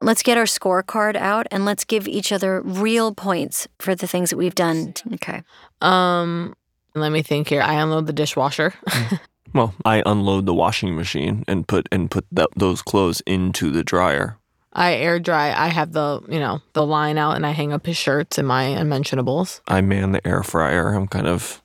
Let's 0.00 0.22
get 0.22 0.36
our 0.36 0.44
scorecard 0.44 1.16
out 1.16 1.46
and 1.50 1.64
let's 1.64 1.84
give 1.84 2.06
each 2.06 2.30
other 2.32 2.60
real 2.62 3.14
points 3.14 3.66
for 3.78 3.94
the 3.94 4.06
things 4.06 4.30
that 4.30 4.36
we've 4.36 4.54
done. 4.54 4.94
Okay. 5.14 5.42
um, 5.80 6.54
let 6.94 7.12
me 7.12 7.22
think 7.22 7.48
here. 7.48 7.60
I 7.60 7.74
unload 7.74 8.06
the 8.06 8.12
dishwasher. 8.12 8.74
Well, 9.56 9.74
I 9.86 10.02
unload 10.04 10.44
the 10.44 10.52
washing 10.52 10.94
machine 10.96 11.42
and 11.48 11.66
put 11.66 11.88
and 11.90 12.10
put 12.10 12.26
th- 12.34 12.48
those 12.56 12.82
clothes 12.82 13.22
into 13.22 13.70
the 13.70 13.82
dryer. 13.82 14.36
I 14.74 14.94
air 14.94 15.18
dry. 15.18 15.54
I 15.56 15.68
have 15.68 15.92
the 15.92 16.20
you 16.28 16.38
know 16.38 16.60
the 16.74 16.84
line 16.84 17.16
out, 17.16 17.36
and 17.36 17.46
I 17.46 17.52
hang 17.52 17.72
up 17.72 17.86
his 17.86 17.96
shirts 17.96 18.36
and 18.36 18.46
my 18.46 18.64
unmentionables. 18.64 19.62
I 19.66 19.80
man 19.80 20.12
the 20.12 20.26
air 20.26 20.42
fryer. 20.42 20.92
I'm 20.92 21.06
kind 21.06 21.26
of 21.26 21.62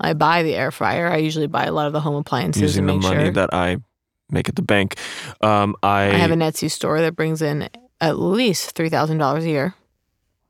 I 0.00 0.14
buy 0.14 0.42
the 0.42 0.56
air 0.56 0.72
fryer. 0.72 1.06
I 1.08 1.18
usually 1.18 1.46
buy 1.46 1.66
a 1.66 1.72
lot 1.72 1.86
of 1.86 1.92
the 1.92 2.00
home 2.00 2.16
appliances 2.16 2.62
using 2.62 2.80
and 2.80 2.88
the 2.88 2.94
make 2.94 3.02
money 3.02 3.24
sure. 3.26 3.32
that 3.34 3.54
I 3.54 3.76
make 4.32 4.48
at 4.48 4.56
the 4.56 4.62
bank. 4.62 4.96
Um, 5.40 5.76
I, 5.82 6.04
I 6.04 6.18
have 6.18 6.30
an 6.30 6.40
Etsy 6.40 6.70
store 6.70 7.00
that 7.00 7.16
brings 7.16 7.42
in 7.42 7.68
at 8.00 8.18
least 8.18 8.72
three 8.72 8.88
thousand 8.88 9.18
dollars 9.18 9.44
a 9.44 9.48
year. 9.48 9.74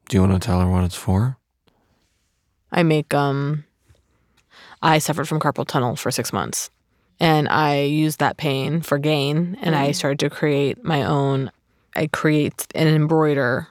Do 0.09 0.17
you 0.17 0.23
want 0.23 0.41
to 0.41 0.45
tell 0.45 0.61
her 0.61 0.69
what 0.69 0.85
it's 0.85 0.97
for? 0.97 1.37
I 2.73 2.83
make 2.83 3.15
um 3.15 3.65
I 4.83 4.99
suffered 4.99 5.29
from 5.29 5.41
carpal 5.41 5.67
tunnel 5.67 5.97
for 5.97 6.11
6 6.11 6.33
months 6.33 6.71
and 7.19 7.49
I 7.49 7.83
used 7.83 8.19
that 8.21 8.37
pain 8.37 8.81
for 8.81 8.99
gain 8.99 9.59
and 9.61 9.75
I 9.77 9.93
started 9.93 10.19
to 10.21 10.31
create 10.31 10.83
my 10.83 11.03
own 11.05 11.51
I 11.95 12.07
create 12.07 12.67
and 12.75 12.89
embroider 12.89 13.69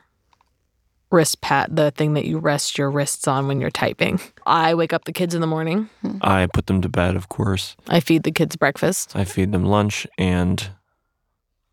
wrist 1.12 1.42
pad 1.42 1.76
the 1.76 1.92
thing 1.92 2.14
that 2.14 2.26
you 2.26 2.38
rest 2.38 2.78
your 2.78 2.90
wrists 2.92 3.28
on 3.28 3.48
when 3.48 3.60
you're 3.60 3.72
typing. 3.72 4.20
I 4.46 4.76
wake 4.76 4.94
up 4.94 5.06
the 5.06 5.12
kids 5.14 5.34
in 5.34 5.42
the 5.42 5.48
morning. 5.48 5.90
I 6.22 6.48
put 6.54 6.68
them 6.68 6.82
to 6.82 6.90
bed, 6.90 7.16
of 7.16 7.30
course. 7.30 7.76
I 7.88 8.00
feed 8.00 8.24
the 8.24 8.32
kids 8.32 8.56
breakfast. 8.56 9.16
I 9.16 9.24
feed 9.24 9.52
them 9.52 9.66
lunch 9.66 10.06
and 10.18 10.70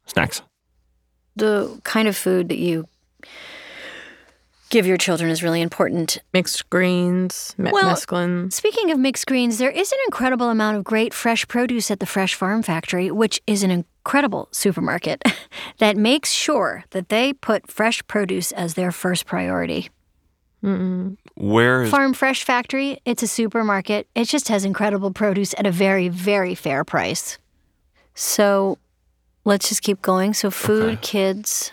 snacks. 0.06 0.42
The 1.36 1.78
kind 1.84 2.08
of 2.08 2.16
food 2.16 2.48
that 2.48 2.58
you 2.58 2.86
give 4.70 4.86
your 4.86 4.96
children 4.96 5.30
is 5.30 5.42
really 5.42 5.60
important. 5.60 6.18
Mixed 6.32 6.68
greens, 6.70 7.54
me- 7.58 7.70
Well- 7.72 7.84
mesclun. 7.94 8.52
Speaking 8.52 8.90
of 8.90 8.98
mixed 8.98 9.26
greens, 9.26 9.58
there 9.58 9.70
is 9.70 9.92
an 9.92 9.98
incredible 10.06 10.48
amount 10.48 10.78
of 10.78 10.84
great 10.84 11.12
fresh 11.14 11.46
produce 11.46 11.90
at 11.90 12.00
the 12.00 12.06
Fresh 12.06 12.34
Farm 12.34 12.62
Factory, 12.62 13.10
which 13.10 13.40
is 13.46 13.62
an 13.62 13.70
incredible 14.06 14.46
supermarket 14.52 15.20
that 15.78 15.96
makes 15.96 16.30
sure 16.30 16.84
that 16.90 17.08
they 17.08 17.32
put 17.32 17.68
fresh 17.68 18.06
produce 18.06 18.52
as 18.52 18.74
their 18.74 18.92
first 18.92 19.26
priority. 19.26 19.90
Mm-mm. 20.62 21.16
Where 21.34 21.82
is 21.82 21.90
Farm 21.90 22.14
Fresh 22.14 22.44
Factory, 22.44 23.00
it's 23.04 23.24
a 23.24 23.26
supermarket. 23.26 24.06
It 24.14 24.26
just 24.28 24.46
has 24.48 24.64
incredible 24.64 25.10
produce 25.12 25.54
at 25.58 25.66
a 25.66 25.72
very, 25.72 26.08
very 26.08 26.54
fair 26.54 26.84
price. 26.84 27.38
So 28.14 28.78
let's 29.44 29.68
just 29.68 29.82
keep 29.82 30.00
going. 30.02 30.34
So, 30.34 30.50
food, 30.52 30.94
Okay. 30.94 30.98
kids, 31.02 31.72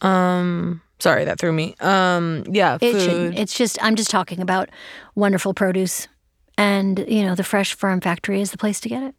Um 0.00 0.82
sorry, 0.98 1.24
that 1.24 1.38
threw 1.38 1.52
me. 1.52 1.76
Um 1.80 2.42
yeah, 2.50 2.76
it 2.80 2.92
food. 2.92 3.38
It's 3.38 3.54
just, 3.54 3.78
I'm 3.80 3.94
just 3.94 4.10
talking 4.10 4.40
about 4.40 4.68
wonderful 5.14 5.54
produce. 5.54 6.08
And, 6.58 7.04
you 7.08 7.22
know, 7.22 7.36
the 7.36 7.44
Fresh 7.44 7.74
Farm 7.74 8.00
Factory 8.00 8.40
is 8.40 8.50
the 8.50 8.58
place 8.58 8.80
to 8.80 8.88
get 8.88 9.02
it. 9.04 9.14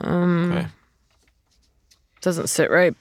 Um 0.00 0.52
Okay. 0.52 0.66
Doesn't 2.24 2.48
sit 2.48 2.70
right. 2.70 2.94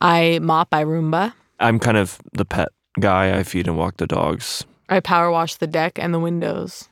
I 0.00 0.40
mop, 0.42 0.68
I 0.72 0.84
Roomba. 0.84 1.32
I'm 1.58 1.78
kind 1.78 1.96
of 1.96 2.18
the 2.32 2.44
pet 2.44 2.68
guy. 2.98 3.38
I 3.38 3.42
feed 3.42 3.66
and 3.66 3.78
walk 3.78 3.98
the 3.98 4.06
dogs. 4.06 4.64
I 4.88 5.00
power 5.00 5.30
wash 5.30 5.54
the 5.54 5.66
deck 5.66 5.98
and 5.98 6.12
the 6.12 6.18
windows. 6.18 6.88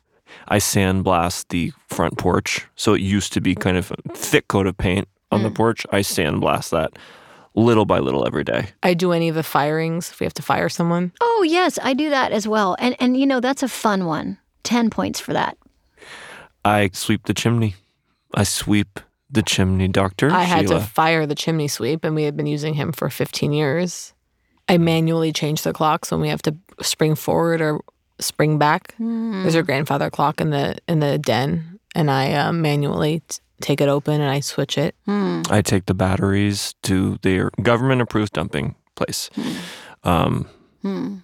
I 0.46 0.58
sandblast 0.58 1.48
the 1.48 1.72
front 1.88 2.16
porch. 2.16 2.66
So 2.76 2.94
it 2.94 3.00
used 3.00 3.32
to 3.32 3.40
be 3.40 3.54
kind 3.54 3.76
of 3.76 3.92
a 3.92 4.14
thick 4.14 4.48
coat 4.48 4.66
of 4.66 4.76
paint 4.76 5.08
on 5.32 5.42
the 5.42 5.50
mm. 5.50 5.56
porch. 5.56 5.84
I 5.90 6.00
sandblast 6.00 6.70
that 6.70 6.98
little 7.54 7.86
by 7.86 7.98
little 7.98 8.26
every 8.26 8.44
day. 8.44 8.68
I 8.82 8.94
do 8.94 9.12
any 9.12 9.28
of 9.28 9.34
the 9.34 9.42
firings 9.42 10.10
if 10.10 10.20
we 10.20 10.24
have 10.24 10.34
to 10.34 10.42
fire 10.42 10.68
someone. 10.68 11.12
Oh, 11.20 11.44
yes, 11.48 11.78
I 11.82 11.94
do 11.94 12.10
that 12.10 12.30
as 12.30 12.46
well. 12.46 12.76
And, 12.78 12.94
and 13.00 13.16
you 13.16 13.26
know, 13.26 13.40
that's 13.40 13.62
a 13.62 13.68
fun 13.68 14.04
one. 14.04 14.38
10 14.64 14.90
points 14.90 15.18
for 15.18 15.32
that. 15.32 15.56
I 16.64 16.90
sweep 16.92 17.24
the 17.24 17.34
chimney. 17.34 17.74
I 18.34 18.44
sweep 18.44 19.00
the 19.30 19.42
chimney, 19.42 19.88
Doctor 19.88 20.30
I 20.30 20.42
had 20.44 20.68
Sheila. 20.68 20.80
to 20.80 20.86
fire 20.86 21.26
the 21.26 21.34
chimney 21.34 21.68
sweep 21.68 22.04
and 22.04 22.14
we 22.14 22.24
had 22.24 22.36
been 22.36 22.46
using 22.46 22.74
him 22.74 22.92
for 22.92 23.10
15 23.10 23.52
years. 23.52 24.14
I 24.68 24.78
manually 24.78 25.32
change 25.32 25.62
the 25.62 25.72
clocks 25.72 26.10
when 26.10 26.20
we 26.20 26.28
have 26.28 26.42
to 26.42 26.56
spring 26.82 27.14
forward 27.14 27.60
or 27.60 27.80
spring 28.20 28.58
back. 28.58 28.94
There's 28.98 29.54
a 29.54 29.62
grandfather 29.62 30.10
clock 30.10 30.40
in 30.40 30.50
the 30.50 30.76
in 30.88 31.00
the 31.00 31.18
den 31.18 31.78
and 31.94 32.10
I 32.10 32.32
uh, 32.34 32.52
manually 32.52 33.22
t- 33.28 33.38
take 33.60 33.80
it 33.80 33.88
open 33.88 34.20
and 34.20 34.30
I 34.30 34.40
switch 34.40 34.76
it. 34.78 34.94
I 35.06 35.62
take 35.64 35.86
the 35.86 35.94
batteries 35.94 36.74
to 36.84 37.18
their 37.22 37.50
government 37.62 38.00
approved 38.02 38.32
dumping 38.34 38.74
place. 38.94 39.30
Um, 40.04 40.48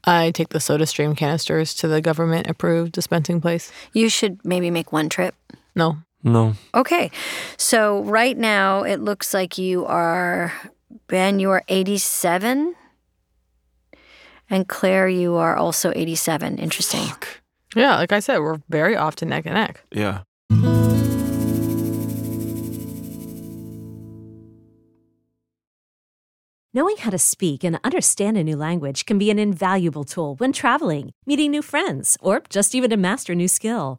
I 0.05 0.31
take 0.33 0.51
the 0.51 0.61
soda 0.61 0.85
stream 0.87 1.15
canisters 1.15 1.75
to 1.75 1.89
the 1.89 2.01
government 2.01 2.49
approved 2.49 2.93
dispensing 2.93 3.41
place. 3.41 3.71
You 3.93 4.09
should 4.09 4.45
maybe 4.45 4.71
make 4.71 4.93
one 4.93 5.09
trip. 5.09 5.35
No. 5.75 5.99
No, 6.25 6.55
Okay. 6.75 7.11
So 7.57 8.03
right 8.03 8.37
now 8.37 8.83
it 8.83 8.99
looks 9.01 9.33
like 9.35 9.59
you 9.59 9.85
are 9.87 10.53
Ben, 11.07 11.39
you 11.39 11.51
are 11.51 11.63
87. 11.69 12.75
And 14.51 14.67
Claire, 14.69 15.09
you 15.09 15.35
are 15.37 15.55
also 15.57 15.93
87. 15.95 16.59
Interesting. 16.59 17.07
Yeah, 17.77 17.97
like 17.97 18.13
I 18.13 18.21
said, 18.21 18.39
we're 18.39 18.61
very 18.69 18.97
often 18.97 19.29
neck 19.29 19.47
and 19.47 19.55
neck. 19.55 19.83
yeah. 19.93 20.23
Knowing 26.77 26.97
how 26.97 27.11
to 27.11 27.19
speak 27.19 27.63
and 27.63 27.79
understand 27.85 28.37
a 28.37 28.43
new 28.43 28.57
language 28.57 29.07
can 29.07 29.17
be 29.17 29.31
an 29.31 29.39
invaluable 29.39 30.03
tool 30.05 30.35
when 30.37 30.53
traveling, 30.53 31.13
meeting 31.25 31.53
new 31.53 31.63
friends, 31.63 32.19
or 32.21 32.43
just 32.49 32.75
even 32.75 32.91
to 32.91 32.97
master 32.97 33.33
a 33.33 33.37
new 33.37 33.47
skill. 33.47 33.99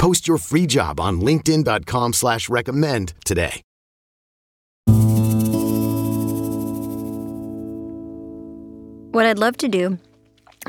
Post 0.00 0.26
your 0.26 0.38
free 0.38 0.66
job 0.66 0.98
on 0.98 1.20
linkedin.com 1.20 2.14
slash 2.14 2.48
recommend 2.48 3.12
today. 3.26 3.60
What 9.12 9.26
I'd 9.26 9.38
love 9.38 9.58
to 9.58 9.68
do 9.68 9.98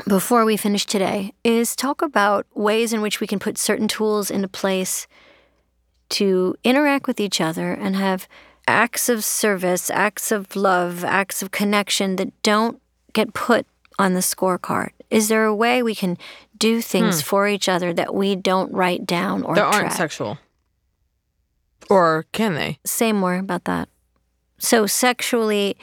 before 0.06 0.44
we 0.44 0.58
finish 0.58 0.84
today 0.84 1.32
is 1.44 1.74
talk 1.74 2.02
about 2.02 2.46
ways 2.54 2.92
in 2.92 3.00
which 3.00 3.20
we 3.20 3.26
can 3.26 3.38
put 3.38 3.56
certain 3.56 3.88
tools 3.88 4.30
into 4.30 4.48
place 4.48 5.06
to 6.10 6.54
interact 6.62 7.06
with 7.06 7.18
each 7.18 7.40
other 7.40 7.72
and 7.72 7.96
have 7.96 8.28
acts 8.68 9.08
of 9.08 9.24
service, 9.24 9.88
acts 9.88 10.30
of 10.30 10.54
love, 10.54 11.04
acts 11.04 11.40
of 11.40 11.50
connection 11.50 12.16
that 12.16 12.42
don't 12.42 12.82
get 13.14 13.32
put 13.32 13.66
on 13.98 14.12
the 14.12 14.20
scorecard. 14.20 14.90
Is 15.12 15.28
there 15.28 15.44
a 15.44 15.54
way 15.54 15.82
we 15.82 15.94
can 15.94 16.16
do 16.56 16.80
things 16.80 17.20
for 17.22 17.46
each 17.46 17.68
other 17.68 17.92
that 17.92 18.14
we 18.14 18.34
don't 18.34 18.72
write 18.72 19.04
down 19.06 19.42
or 19.42 19.54
That 19.54 19.64
aren't 19.64 19.86
track? 19.88 19.92
sexual. 19.92 20.38
Or 21.90 22.24
can 22.32 22.54
they? 22.54 22.78
Say 22.84 23.12
more 23.12 23.36
about 23.36 23.64
that. 23.64 23.88
So 24.58 24.86
sexually, 24.86 25.76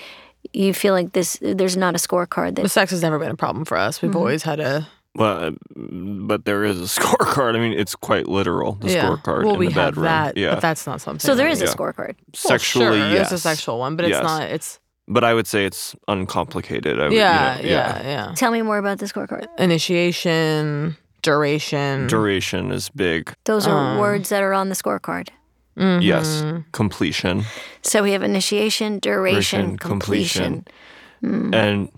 you 0.53 0.73
feel 0.73 0.93
like 0.93 1.11
this. 1.11 1.37
There's 1.41 1.77
not 1.77 1.95
a 1.95 1.97
scorecard 1.99 2.55
The 2.55 2.63
that. 2.63 2.69
sex 2.69 2.91
has 2.91 3.01
never 3.01 3.19
been 3.19 3.31
a 3.31 3.35
problem 3.35 3.65
for 3.65 3.77
us. 3.77 3.97
Mm-hmm. 3.97 4.07
We've 4.07 4.15
always 4.15 4.43
had 4.43 4.59
a 4.59 4.87
Well, 5.15 5.43
uh, 5.43 5.51
but 5.75 6.45
there 6.45 6.63
is 6.63 6.79
a 6.79 6.85
scorecard. 7.01 7.55
I 7.55 7.59
mean, 7.59 7.73
it's 7.77 7.93
quite 7.95 8.27
literal. 8.27 8.73
The 8.73 8.91
yeah. 8.91 9.05
scorecard 9.09 9.43
Well, 9.43 9.53
in 9.55 9.59
we 9.59 9.67
the 9.67 9.73
have 9.73 9.87
bedroom. 9.95 10.05
that, 10.05 10.37
yeah, 10.37 10.53
but 10.55 10.61
that's 10.61 10.87
not 10.87 11.01
something. 11.01 11.19
So 11.19 11.35
there 11.35 11.47
is 11.49 11.59
that 11.59 11.65
is 11.65 11.75
we- 11.77 11.83
a 11.83 11.87
Yeah. 11.87 11.91
scorecard. 11.91 12.15
sexually. 12.33 12.85
well, 12.85 12.93
sure, 12.95 13.07
yes. 13.13 13.29
There's 13.29 13.39
a 13.41 13.43
sexual 13.43 13.77
one, 13.79 13.95
but 13.97 14.07
Yes. 14.07 14.17
it's 14.19 14.23
not. 14.23 14.41
It's 14.43 14.79
But 15.11 15.23
I 15.23 15.33
would 15.33 15.47
say 15.47 15.65
it's 15.65 15.95
uncomplicated. 16.07 16.99
I 16.99 17.03
would, 17.05 17.13
yeah, 17.13 17.57
you 17.57 17.63
know, 17.63 17.69
yeah, 17.69 18.01
yeah, 18.03 18.33
Tell 18.35 18.51
me 18.51 18.61
more 18.61 18.77
about 18.77 18.99
the 18.99 19.07
scorecard. 19.07 19.47
Initiation, 19.57 20.95
duration. 21.23 22.05
Duration 22.07 22.71
is 22.71 22.89
big. 22.89 23.33
Those 23.45 23.65
are 23.67 23.93
Um, 23.93 23.97
words 23.99 24.29
that 24.29 24.43
are 24.43 24.53
on 24.53 24.69
the 24.69 24.75
scorecard. 24.75 25.29
Yes. 25.75 26.27
Mm-hmm. 26.27 26.59
Completion. 26.73 27.43
So 27.81 28.03
we 28.03 28.11
have 28.11 28.21
initiation, 28.21 28.99
duration, 28.99 29.61
Duration, 29.61 29.77
completion. 29.77 30.65
And 31.23 31.89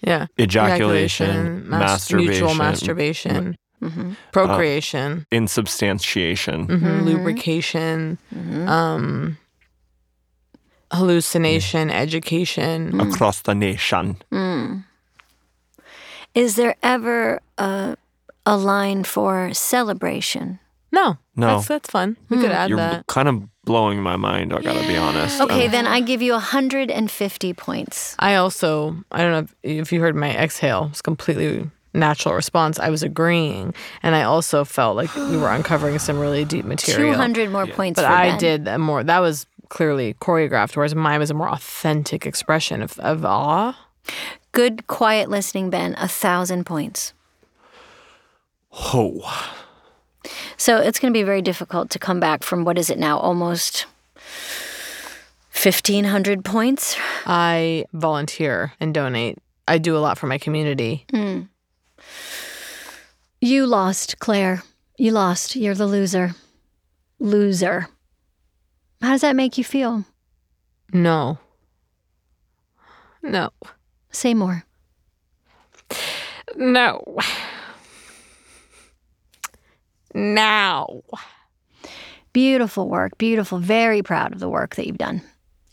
yeah. 0.00 0.26
ejaculation, 0.38 1.68
mas- 1.68 1.80
masturbation, 1.80 2.30
mutual 2.30 2.54
masturbation, 2.54 3.56
Mm-hmm. 3.80 4.10
procreation, 4.32 5.24
insubstantiation. 5.30 6.66
mhm, 6.66 7.04
lubrication, 7.04 8.18
Mm-hmm. 8.34 8.68
um, 8.68 9.36
hallucination, 10.92 11.90
education. 11.90 12.92
Mm. 12.92 13.12
Across 13.12 13.42
the 13.42 13.54
nation. 13.54 14.16
Is 16.34 16.56
there 16.56 16.76
ever 16.82 17.40
a, 17.56 17.96
a 18.46 18.56
line 18.56 19.04
for 19.04 19.52
celebration? 19.54 20.58
No, 20.92 21.18
No. 21.36 21.46
that's 21.56 21.68
that's 21.68 21.90
fun. 21.90 22.16
We 22.30 22.38
could 22.38 22.50
add 22.50 22.70
You're 22.70 22.78
that. 22.78 23.06
kind 23.08 23.28
of 23.28 23.42
blowing 23.64 24.00
my 24.02 24.16
mind, 24.16 24.54
I 24.54 24.62
gotta 24.62 24.86
be 24.86 24.96
honest. 24.96 25.38
Okay, 25.40 25.66
Um, 25.66 25.72
then 25.72 25.86
I 25.86 26.00
give 26.00 26.22
you 26.22 26.32
150 26.32 27.52
points. 27.54 28.16
I 28.18 28.36
also, 28.36 28.96
I 29.12 29.18
don't 29.22 29.32
know 29.32 29.38
if, 29.38 29.54
if 29.82 29.92
you 29.92 30.00
heard 30.00 30.16
my 30.16 30.30
exhale, 30.34 30.88
it's 30.90 31.02
completely 31.02 31.70
natural 31.92 32.34
response. 32.34 32.78
I 32.78 32.88
was 32.88 33.02
agreeing, 33.02 33.74
and 34.02 34.14
I 34.14 34.22
also 34.22 34.64
felt 34.64 34.96
like 34.96 35.14
we 35.14 35.36
were 35.36 35.50
uncovering 35.58 35.98
some 35.98 36.18
really 36.18 36.46
deep 36.46 36.64
material. 36.64 37.12
200 37.12 37.50
more 37.50 37.66
points 37.66 38.00
but 38.00 38.06
for 38.06 38.12
I 38.12 38.30
Ben. 38.30 38.38
did 38.38 38.68
a 38.68 38.78
more. 38.78 39.04
That 39.04 39.18
was 39.18 39.46
clearly 39.68 40.14
choreographed, 40.14 40.76
whereas 40.76 40.94
mine 40.94 41.20
was 41.20 41.30
a 41.30 41.34
more 41.34 41.48
authentic 41.48 42.26
expression 42.26 42.82
of, 42.82 42.98
of 43.00 43.24
awe. 43.24 43.76
Good, 44.52 44.86
quiet 44.86 45.28
listening, 45.28 45.70
Ben. 45.70 45.94
A 45.98 46.08
thousand 46.08 46.64
points. 46.64 47.12
oh, 48.72 49.54
So 50.56 50.78
it's 50.78 50.98
going 50.98 51.12
to 51.12 51.18
be 51.18 51.22
very 51.22 51.42
difficult 51.42 51.90
to 51.90 51.98
come 51.98 52.20
back 52.20 52.42
from 52.42 52.64
what 52.64 52.78
is 52.78 52.90
it 52.90 52.98
now? 52.98 53.18
Almost 53.18 53.86
1,500 55.62 56.44
points. 56.44 56.96
I 57.26 57.84
volunteer 57.92 58.72
and 58.80 58.94
donate. 58.94 59.38
I 59.66 59.78
do 59.78 59.96
a 59.96 59.98
lot 59.98 60.16
for 60.18 60.26
my 60.26 60.38
community. 60.38 61.04
Hmm. 61.10 61.42
You 63.40 63.66
lost, 63.66 64.18
Claire. 64.18 64.62
You 64.96 65.12
lost. 65.12 65.54
You're 65.56 65.74
the 65.74 65.86
loser. 65.86 66.34
Loser. 67.20 67.88
How 69.00 69.10
does 69.10 69.20
that 69.20 69.36
make 69.36 69.56
you 69.58 69.64
feel? 69.64 70.04
No, 70.92 71.38
no, 73.22 73.50
Say 74.10 74.34
more. 74.34 74.64
no. 76.56 77.02
Now. 80.14 81.02
Beautiful 82.32 82.88
work. 82.88 83.18
Beautiful. 83.18 83.58
Very 83.58 84.02
proud 84.02 84.32
of 84.32 84.38
the 84.40 84.48
work 84.48 84.76
that 84.76 84.86
you've 84.86 84.98
done. 84.98 85.22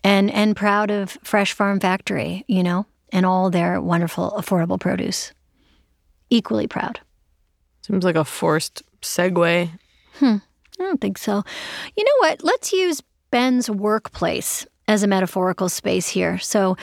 And 0.03 0.29
and 0.31 0.55
proud 0.55 0.91
of 0.91 1.17
Fresh 1.23 1.53
Farm 1.53 1.79
Factory, 1.79 2.43
you 2.47 2.61
know, 2.63 2.85
and 3.11 3.25
all 3.25 3.49
their 3.49 3.81
wonderful 3.81 4.31
affordable 4.37 4.79
produce. 4.79 5.31
Equally 6.29 6.67
proud. 6.67 6.99
Seems 7.81 8.03
like 8.03 8.15
a 8.15 8.25
forced 8.25 8.83
segue. 9.01 9.69
Hmm. 10.19 10.35
I 10.79 10.83
don't 10.83 10.99
think 11.01 11.17
so. 11.17 11.43
You 11.95 12.03
know 12.03 12.29
what? 12.29 12.43
Let's 12.43 12.73
use 12.73 13.01
Ben's 13.35 13.69
workplace 13.69 14.65
as 14.87 15.03
a 15.03 15.07
metaphorical 15.07 15.67
space 15.67 16.07
here. 16.07 16.37
So 16.39 16.77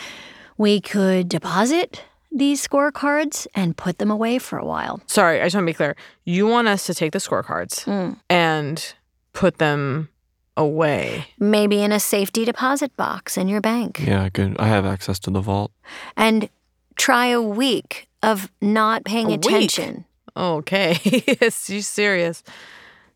we 0.59 0.81
could 0.83 1.29
deposit 1.31 2.03
these 2.31 2.67
scorecards 2.67 3.47
and 3.55 3.75
put 3.77 3.97
them 3.99 4.11
away 4.11 4.38
for 4.38 4.59
a 4.59 4.65
while. 4.65 5.01
Sorry, 5.07 5.41
I 5.41 5.45
just 5.45 5.55
want 5.57 5.65
to 5.67 5.73
be 5.73 5.77
clear. 5.77 5.97
You 6.27 6.47
want 6.47 6.69
us 6.69 6.85
to 6.88 6.95
take 6.95 7.12
the 7.12 7.21
scorecards 7.21 7.85
Mm. 7.87 8.17
and 8.29 8.95
put 9.33 9.57
them 9.57 10.09
away. 10.57 11.25
Maybe 11.38 11.83
in 11.83 11.91
a 11.93 11.99
safety 12.01 12.45
deposit 12.45 12.95
box 12.99 13.38
in 13.38 13.49
your 13.49 13.62
bank. 13.62 14.01
yeah, 14.07 14.29
good. 14.31 14.57
I 14.59 14.67
have 14.69 14.85
access 14.85 15.19
to 15.21 15.31
the 15.31 15.41
vault. 15.41 15.73
And 16.17 16.51
try 16.97 17.27
a 17.29 17.41
week 17.41 18.09
of 18.23 18.51
not 18.61 19.05
paying 19.07 19.29
A 19.29 19.31
week? 19.31 19.45
attention. 19.47 20.05
Okay. 20.37 20.99
yes, 21.41 21.71
you 21.71 21.81
serious. 21.81 22.43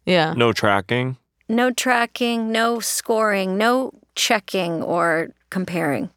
Yeah. 0.06 0.32
No 0.34 0.52
tracking. 0.54 1.16
No 1.48 1.70
tracking, 1.70 2.50
no 2.50 2.80
scoring, 2.80 3.56
no 3.56 3.92
checking 4.14 4.82
or 4.82 5.28
comparing. 5.50 6.10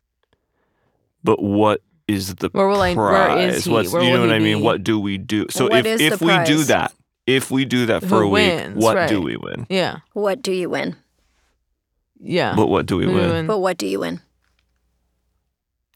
But 1.24 1.42
what 1.44 1.82
is 2.08 2.36
the 2.36 2.50
Where 2.52 2.68
will 2.68 2.82
I- 2.82 2.96
prize? 2.96 3.36
where 3.36 3.48
is 3.50 3.66
he? 3.66 3.72
What's, 3.72 3.92
Where 3.92 4.02
you 4.02 4.12
know 4.14 4.22
will 4.22 4.28
what 4.28 4.36
I 4.36 4.40
mean? 4.40 4.58
be? 4.60 4.64
What 4.64 4.84
do 4.84 5.00
we 5.00 5.18
do? 5.18 5.46
So 5.50 5.66
What 5.68 5.80
if 5.80 5.86
is 5.86 6.02
if 6.02 6.20
the 6.20 6.26
we 6.26 6.44
do 6.46 6.64
that, 6.66 6.94
if 7.28 7.52
we 7.52 7.66
do 7.66 7.86
that 7.88 8.02
for 8.02 8.08
Who 8.08 8.16
a 8.24 8.28
week, 8.30 8.52
wins, 8.54 8.84
what 8.84 8.96
right. 8.96 9.10
do 9.10 9.22
we 9.22 9.38
win? 9.38 9.68
Yeah. 9.70 9.98
What 10.14 10.42
do 10.42 10.52
you 10.52 10.70
win? 10.70 10.96
Yeah. 12.20 12.56
But 12.56 12.68
what 12.68 12.86
do 12.88 12.98
we 12.98 13.06
We 13.06 13.14
win? 13.14 13.30
win. 13.30 13.48
But 13.48 13.60
what 13.60 13.78
do 13.78 13.86
you 13.86 14.00
win? 14.00 14.22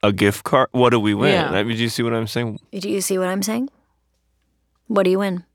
a 0.05 0.11
gift 0.11 0.43
card. 0.43 0.67
What 0.73 0.89
do 0.89 0.99
we 0.99 1.13
win? 1.13 1.31
Yeah. 1.31 1.49
I 1.49 1.63
mean, 1.63 1.77
do 1.77 1.81
you 1.83 1.87
see 1.87 2.03
what 2.03 2.13
I'm 2.13 2.27
saying? 2.27 2.59
Do 2.77 2.89
you 2.89 2.99
see 2.99 3.17
what 3.17 3.29
I'm 3.29 3.41
saying? 3.41 3.69
What 4.87 5.03
do 5.03 5.09
you 5.11 5.19
win? 5.19 5.45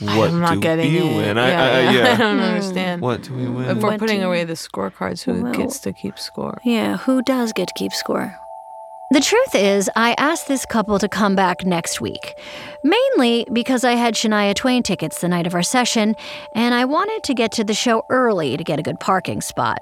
What 0.00 0.30
I'm 0.30 0.40
not 0.40 0.54
do 0.54 0.60
getting 0.60 0.92
we 0.92 0.98
it. 0.98 1.16
win? 1.16 1.38
I, 1.38 1.48
yeah, 1.48 1.62
I, 1.62 1.66
I- 1.68 1.90
yeah. 1.92 2.12
I 2.14 2.16
don't 2.16 2.40
understand. 2.40 3.02
what 3.02 3.22
do 3.22 3.34
we 3.34 3.46
win? 3.48 3.64
If 3.76 3.82
we're 3.82 3.90
What 3.90 3.98
putting 4.00 4.20
do- 4.20 4.26
away 4.26 4.44
the 4.44 4.54
scorecards, 4.54 5.22
who 5.24 5.42
Well- 5.42 5.52
gets 5.52 5.78
to 5.80 5.92
keep 5.92 6.18
score? 6.18 6.58
Yeah, 6.64 6.96
who 6.98 7.22
does 7.22 7.52
get 7.52 7.68
to 7.68 7.74
keep 7.76 7.92
score? 7.92 8.34
The 9.12 9.20
truth 9.20 9.56
is, 9.56 9.90
I 9.96 10.14
asked 10.18 10.46
this 10.46 10.64
couple 10.64 11.00
to 11.00 11.08
come 11.08 11.34
back 11.34 11.66
next 11.66 12.00
week, 12.00 12.38
mainly 12.84 13.44
because 13.52 13.82
I 13.82 13.92
had 13.96 14.14
Shania 14.14 14.54
Twain 14.54 14.84
tickets 14.84 15.20
the 15.20 15.26
night 15.28 15.48
of 15.48 15.54
our 15.54 15.64
session, 15.64 16.14
and 16.54 16.76
I 16.76 16.84
wanted 16.84 17.24
to 17.24 17.34
get 17.34 17.50
to 17.52 17.64
the 17.64 17.74
show 17.74 18.04
early 18.08 18.56
to 18.56 18.62
get 18.62 18.78
a 18.78 18.84
good 18.84 19.00
parking 19.00 19.40
spot. 19.40 19.78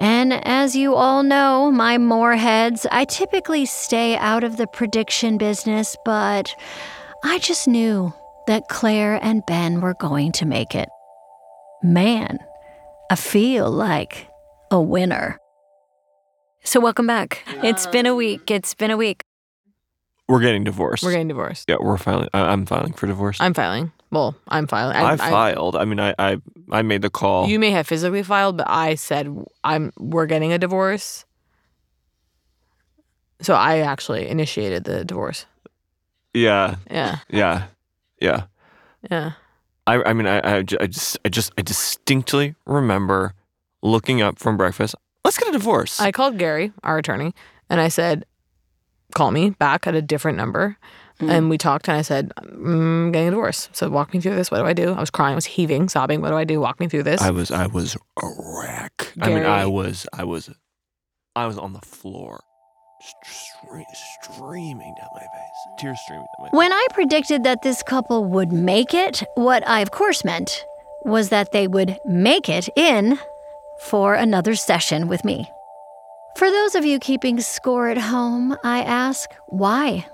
And 0.00 0.32
as 0.46 0.74
you 0.74 0.94
all 0.94 1.22
know, 1.22 1.70
my 1.70 1.98
moorheads, 1.98 2.86
I 2.90 3.04
typically 3.04 3.66
stay 3.66 4.16
out 4.16 4.42
of 4.42 4.56
the 4.56 4.66
prediction 4.66 5.36
business, 5.36 5.94
but 6.02 6.56
I 7.22 7.38
just 7.38 7.68
knew 7.68 8.14
that 8.46 8.68
Claire 8.68 9.18
and 9.22 9.42
Ben 9.46 9.80
were 9.80 9.94
going 9.94 10.32
to 10.32 10.46
make 10.46 10.74
it. 10.74 10.88
Man, 11.82 12.38
I 13.10 13.16
feel 13.16 13.70
like 13.70 14.28
a 14.70 14.80
winner. 14.80 15.38
So, 16.64 16.80
welcome 16.80 17.06
back. 17.06 17.44
It's 17.62 17.86
been 17.86 18.06
a 18.06 18.14
week. 18.14 18.50
It's 18.50 18.74
been 18.74 18.90
a 18.90 18.96
week. 18.96 19.22
We're 20.28 20.40
getting 20.40 20.64
divorced. 20.64 21.04
We're 21.04 21.12
getting 21.12 21.28
divorced. 21.28 21.66
yeah, 21.68 21.76
we're 21.78 21.96
filing. 21.98 22.28
I, 22.34 22.40
I'm 22.40 22.66
filing 22.66 22.92
for 22.92 23.06
divorce. 23.06 23.38
I'm 23.40 23.54
filing. 23.54 23.92
Well, 24.10 24.34
I'm 24.48 24.66
filing. 24.66 24.96
I, 24.96 25.16
filed. 25.16 25.76
I 25.76 25.84
mean, 25.84 26.00
I, 26.00 26.14
I 26.18 26.38
I 26.70 26.82
made 26.82 27.02
the 27.02 27.10
call. 27.10 27.48
You 27.48 27.58
may 27.60 27.70
have 27.70 27.86
physically 27.86 28.22
filed, 28.24 28.56
but 28.56 28.68
I 28.68 28.96
said 28.96 29.28
I'm. 29.62 29.92
We're 29.98 30.26
getting 30.26 30.52
a 30.52 30.58
divorce. 30.58 31.24
So 33.42 33.54
I 33.54 33.78
actually 33.78 34.26
initiated 34.28 34.84
the 34.84 35.04
divorce. 35.04 35.46
yeah, 36.34 36.76
Yeah, 36.90 37.18
yeah, 37.28 37.64
yeah. 38.20 38.44
yeah. 39.10 39.32
I 39.86 40.02
I 40.02 40.12
mean, 40.12 40.26
I 40.26 40.58
I, 40.58 40.62
just 40.62 41.18
I 41.24 41.28
just 41.28 41.52
I 41.56 41.62
distinctly 41.62 42.54
remember 42.66 43.34
looking 43.82 44.20
up 44.20 44.38
from 44.38 44.56
breakfast. 44.56 44.94
Let's 45.24 45.38
get 45.38 45.48
a 45.48 45.52
divorce. 45.52 46.00
I 46.00 46.12
called 46.12 46.38
Gary, 46.38 46.72
our 46.82 46.98
attorney, 46.98 47.34
and 47.68 47.80
I 47.80 47.88
said, 47.88 48.26
"Call 49.14 49.30
me 49.30 49.50
back 49.50 49.86
at 49.86 49.94
a 49.94 50.02
different 50.02 50.38
number." 50.38 50.76
Mm-hmm. 51.20 51.30
And 51.30 51.50
we 51.50 51.56
talked, 51.56 51.88
and 51.88 51.96
I 51.96 52.02
said, 52.02 52.32
mm, 52.36 53.06
"I'm 53.06 53.12
getting 53.12 53.28
a 53.28 53.30
divorce." 53.30 53.70
So 53.72 53.88
walk 53.88 54.12
me 54.12 54.20
through 54.20 54.34
this. 54.34 54.50
What 54.50 54.58
do 54.58 54.66
I 54.66 54.72
do? 54.72 54.92
I 54.92 55.00
was 55.00 55.10
crying, 55.10 55.32
I 55.32 55.34
was 55.36 55.46
heaving, 55.46 55.88
sobbing. 55.88 56.20
What 56.20 56.30
do 56.30 56.36
I 56.36 56.44
do? 56.44 56.60
Walk 56.60 56.78
me 56.78 56.88
through 56.88 57.04
this. 57.04 57.22
I 57.22 57.30
was 57.30 57.50
I 57.50 57.66
was 57.66 57.96
a 58.22 58.28
wreck. 58.38 59.12
I 59.20 59.28
mean, 59.28 59.44
I 59.44 59.66
was 59.66 60.06
I 60.12 60.24
was 60.24 60.50
I 61.34 61.46
was 61.46 61.58
on 61.58 61.72
the 61.72 61.80
floor, 61.80 62.42
stre- 63.24 63.84
streaming 63.92 64.94
down 64.94 65.08
my 65.14 65.20
face, 65.20 65.78
tears 65.78 65.98
streaming 66.04 66.26
down 66.38 66.44
my 66.44 66.46
face. 66.46 66.56
When 66.58 66.72
I 66.72 66.86
predicted 66.92 67.44
that 67.44 67.62
this 67.62 67.82
couple 67.82 68.24
would 68.24 68.52
make 68.52 68.94
it, 68.94 69.22
what 69.34 69.66
I 69.66 69.80
of 69.80 69.90
course 69.90 70.24
meant 70.24 70.64
was 71.04 71.28
that 71.28 71.52
they 71.52 71.68
would 71.68 71.98
make 72.04 72.48
it 72.48 72.68
in 72.76 73.18
for 73.80 74.14
another 74.14 74.54
session 74.54 75.08
with 75.08 75.24
me. 75.24 75.50
For 76.36 76.50
those 76.50 76.74
of 76.74 76.84
you 76.84 76.98
keeping 76.98 77.40
score 77.40 77.88
at 77.88 77.98
home, 77.98 78.56
I 78.62 78.82
ask, 78.82 79.34
why? 79.46 80.06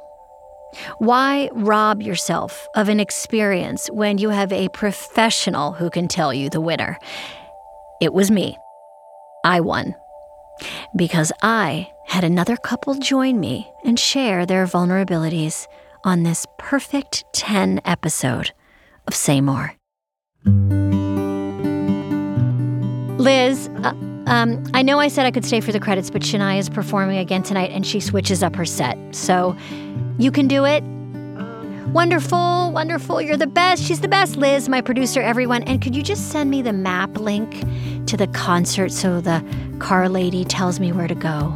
Why 0.98 1.50
rob 1.52 2.00
yourself 2.00 2.68
of 2.74 2.88
an 2.88 3.00
experience 3.00 3.88
when 3.88 4.18
you 4.18 4.31
have 4.31 4.52
a 4.52 4.68
professional 4.68 5.72
who 5.72 5.90
can 5.90 6.09
tell 6.09 6.33
you 6.33 6.48
the 6.48 6.61
winner? 6.61 6.98
It 8.00 8.14
was 8.14 8.31
me. 8.31 8.57
I 9.44 9.61
won. 9.61 9.94
Because 10.94 11.33
I 11.42 11.90
had 12.07 12.25
another 12.25 12.57
couple 12.57 12.95
join 12.95 13.41
me 13.41 13.71
and 13.85 13.99
share 13.99 14.45
their 14.45 14.67
vulnerabilities 14.67 15.67
on 16.05 16.23
this 16.23 16.47
perfect 16.59 17.25
10 17.33 17.81
episode 17.85 18.53
of 19.07 19.15
Say 19.15 19.41
More. 19.41 19.75
Liz, 23.19 23.69
uh, 23.85 23.95
um, 24.27 24.65
I 24.75 24.83
know 24.83 24.99
I 24.99 25.09
said 25.09 25.27
I 25.27 25.31
could 25.31 25.45
stay 25.45 25.61
for 25.61 25.73
the 25.73 25.81
credits, 25.81 26.11
but 26.11 26.23
Shania 26.23 26.59
is 26.59 26.69
performing 26.69 27.19
again 27.19 27.43
tonight 27.43 27.71
and 27.71 27.87
she 27.87 28.01
switches 28.01 28.43
up 28.43 28.57
her 28.57 28.65
set. 28.65 28.99
So 29.15 29.57
you 30.19 30.33
can 30.33 30.49
do 30.49 30.65
it. 30.65 30.83
Wonderful, 31.93 32.73
wonderful. 32.73 33.21
You're 33.21 33.37
the 33.37 33.47
best. 33.47 33.83
She's 33.83 34.01
the 34.01 34.09
best, 34.09 34.37
Liz, 34.37 34.69
my 34.69 34.81
producer, 34.81 35.21
everyone. 35.21 35.62
And 35.65 35.83
could 35.83 35.95
you 35.95 36.03
just 36.03 36.31
send 36.31 36.51
me 36.51 36.62
the 36.62 36.73
map 36.73 37.19
link 37.19 37.65
to 38.07 38.17
the 38.17 38.29
concert 38.29 38.91
so 38.91 39.21
the 39.21 39.45
car 39.79 40.09
lady 40.09 40.45
tells 40.45 40.81
me 40.81 40.91
where 40.91 41.09
to 41.09 41.15
go? 41.15 41.53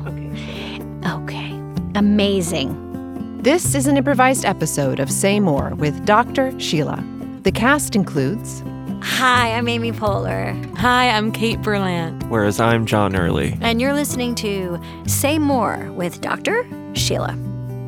Okay. 1.04 1.16
Okay. 1.16 1.52
Amazing. 1.94 3.42
This 3.42 3.74
is 3.74 3.86
an 3.86 3.96
improvised 3.96 4.44
episode 4.44 5.00
of 5.00 5.10
Say 5.10 5.40
More 5.40 5.74
with 5.76 6.04
Dr. 6.04 6.58
Sheila. 6.60 7.02
The 7.42 7.52
cast 7.52 7.94
includes 7.96 8.62
Hi, 9.02 9.52
I'm 9.52 9.68
Amy 9.68 9.92
Poehler, 9.92 10.76
Hi, 10.76 11.08
I'm 11.10 11.30
Kate 11.32 11.60
Berlant. 11.60 12.28
Whereas 12.28 12.58
I'm 12.60 12.86
John 12.86 13.14
Early. 13.16 13.56
and 13.60 13.80
you're 13.80 13.92
listening 13.94 14.34
to 14.36 14.78
Say 15.06 15.38
More 15.38 15.90
with 15.92 16.20
Dr. 16.20 16.66
Sheila. 16.94 17.36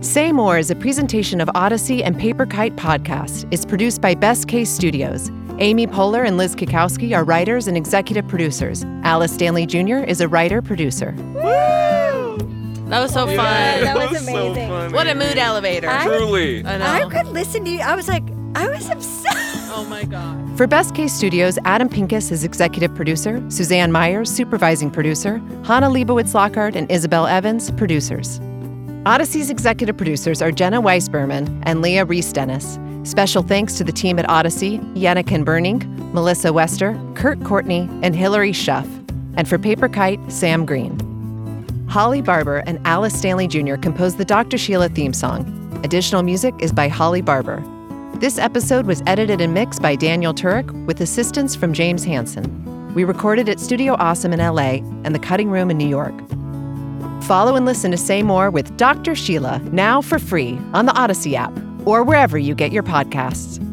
Say 0.01 0.31
More 0.33 0.59
is 0.59 0.71
a 0.71 0.77
presentation 0.77 1.40
of 1.40 1.51
Odyssey 1.55 2.05
and 2.05 2.16
Paper 2.18 2.47
Kite 2.47 2.77
Podcast. 2.77 3.47
It's 3.51 3.66
produced 3.66 4.01
by 4.01 4.14
Best 4.14 4.47
Case 4.49 4.71
Studios. 4.71 5.31
Amy 5.59 5.87
Poehler 5.88 6.25
and 6.25 6.37
Liz 6.37 6.55
Cackowski 6.55 7.16
are 7.16 7.25
writers 7.25 7.66
and 7.66 7.77
executive 7.77 8.27
producers. 8.29 8.85
Alice 9.03 9.33
Stanley 9.33 9.66
Jr. 9.66 9.97
is 9.99 10.21
a 10.21 10.29
writer 10.29 10.62
producer. 10.62 11.14
That 12.88 13.01
was 13.01 13.12
so 13.12 13.27
fun. 13.27 13.37
that 13.37 13.96
was 13.96 14.24
so 14.24 14.46
amazing. 14.46 14.68
funny. 14.68 14.94
What 14.94 15.07
a 15.07 15.14
mood 15.14 15.37
elevator. 15.37 15.88
Truly. 16.03 16.64
I 16.64 16.79
know. 16.79 16.87
I 16.87 17.09
could 17.11 17.27
listen 17.29 17.64
to 17.64 17.70
you. 17.70 17.81
I 17.81 17.94
was 17.94 18.09
like, 18.09 18.22
I 18.55 18.68
was 18.68 18.88
obsessed. 18.88 19.70
oh 19.72 19.85
my 19.88 20.05
god. 20.05 20.57
For 20.57 20.66
Best 20.66 20.94
Case 20.94 21.12
Studios, 21.12 21.59
Adam 21.64 21.88
Pincus 21.88 22.31
is 22.31 22.44
executive 22.44 22.94
producer, 22.94 23.42
Suzanne 23.51 23.92
Myers, 23.92 24.31
supervising 24.31 24.90
producer, 24.90 25.38
Hannah 25.64 25.88
Leibowitz 25.90 26.35
Lockhart, 26.35 26.74
and 26.74 26.90
Isabel 26.90 27.27
Evans, 27.27 27.70
producers. 27.72 28.40
Odyssey's 29.07 29.51
executive 29.51 29.96
producers 29.96 30.42
are 30.42 30.51
Jenna 30.51 30.81
Weiss 30.81 31.09
Berman 31.09 31.62
and 31.64 31.81
Leah 31.83 32.05
Reis-Dennis. 32.05 32.79
Special 33.05 33.42
thanks 33.42 33.74
to 33.79 33.85
the 33.85 33.92
team 33.92 34.18
at 34.18 34.29
Odyssey, 34.29 34.79
Yannick 34.94 35.31
and 35.31 35.46
Burning, 35.46 35.81
Melissa 36.12 36.53
Wester, 36.53 36.98
Kurt 37.14 37.42
Courtney, 37.44 37.88
and 38.03 38.16
Hilary 38.16 38.53
Schuff. 38.53 38.87
And 39.37 39.48
for 39.48 39.59
Paper 39.59 39.88
Kite, 39.88 40.20
Sam 40.33 40.66
Green. 40.66 40.98
Holly 41.88 42.20
Barber 42.20 42.59
and 42.66 42.79
Alice 42.87 43.18
Stanley 43.18 43.48
Jr. 43.48 43.77
composed 43.77 44.18
the 44.18 44.24
Dr. 44.24 44.59
Sheila 44.59 44.90
theme 44.90 45.14
song. 45.14 45.81
Additional 45.85 46.22
music 46.22 46.55
is 46.59 46.70
by 46.70 46.87
Holly 46.87 47.22
Barber. 47.22 47.64
This 48.16 48.38
episode 48.38 48.85
was 48.85 49.03
edited 49.07 49.40
and 49.40 49.55
mixed 49.55 49.81
by 49.81 49.96
Daniel 49.96 50.35
Turek 50.35 50.87
with 50.87 51.01
assistance 51.01 51.57
from 51.57 51.72
James 51.72 52.05
Hansen. 52.05 52.92
We 52.92 53.05
recorded 53.05 53.48
at 53.48 53.59
Studio 53.59 53.96
Awesome 53.98 54.35
in 54.35 54.38
LA 54.40 54.81
and 55.05 55.14
The 55.14 55.18
Cutting 55.18 55.51
Room 55.51 55.70
in 55.70 55.79
New 55.79 55.88
York. 55.88 56.14
Follow 57.22 57.57
and 57.57 57.64
listen 57.64 57.90
to 57.90 57.96
Say 57.96 58.22
More 58.22 58.51
with 58.51 58.77
Dr. 58.77 59.14
Sheila 59.14 59.59
now 59.72 60.03
for 60.03 60.18
free 60.18 60.59
on 60.74 60.85
the 60.85 60.92
Odyssey 60.94 61.37
app 61.37 61.53
or 61.87 62.05
wherever 62.05 62.37
you 62.37 62.55
get 62.55 62.70
your 62.70 62.83
podcasts. 62.83 63.64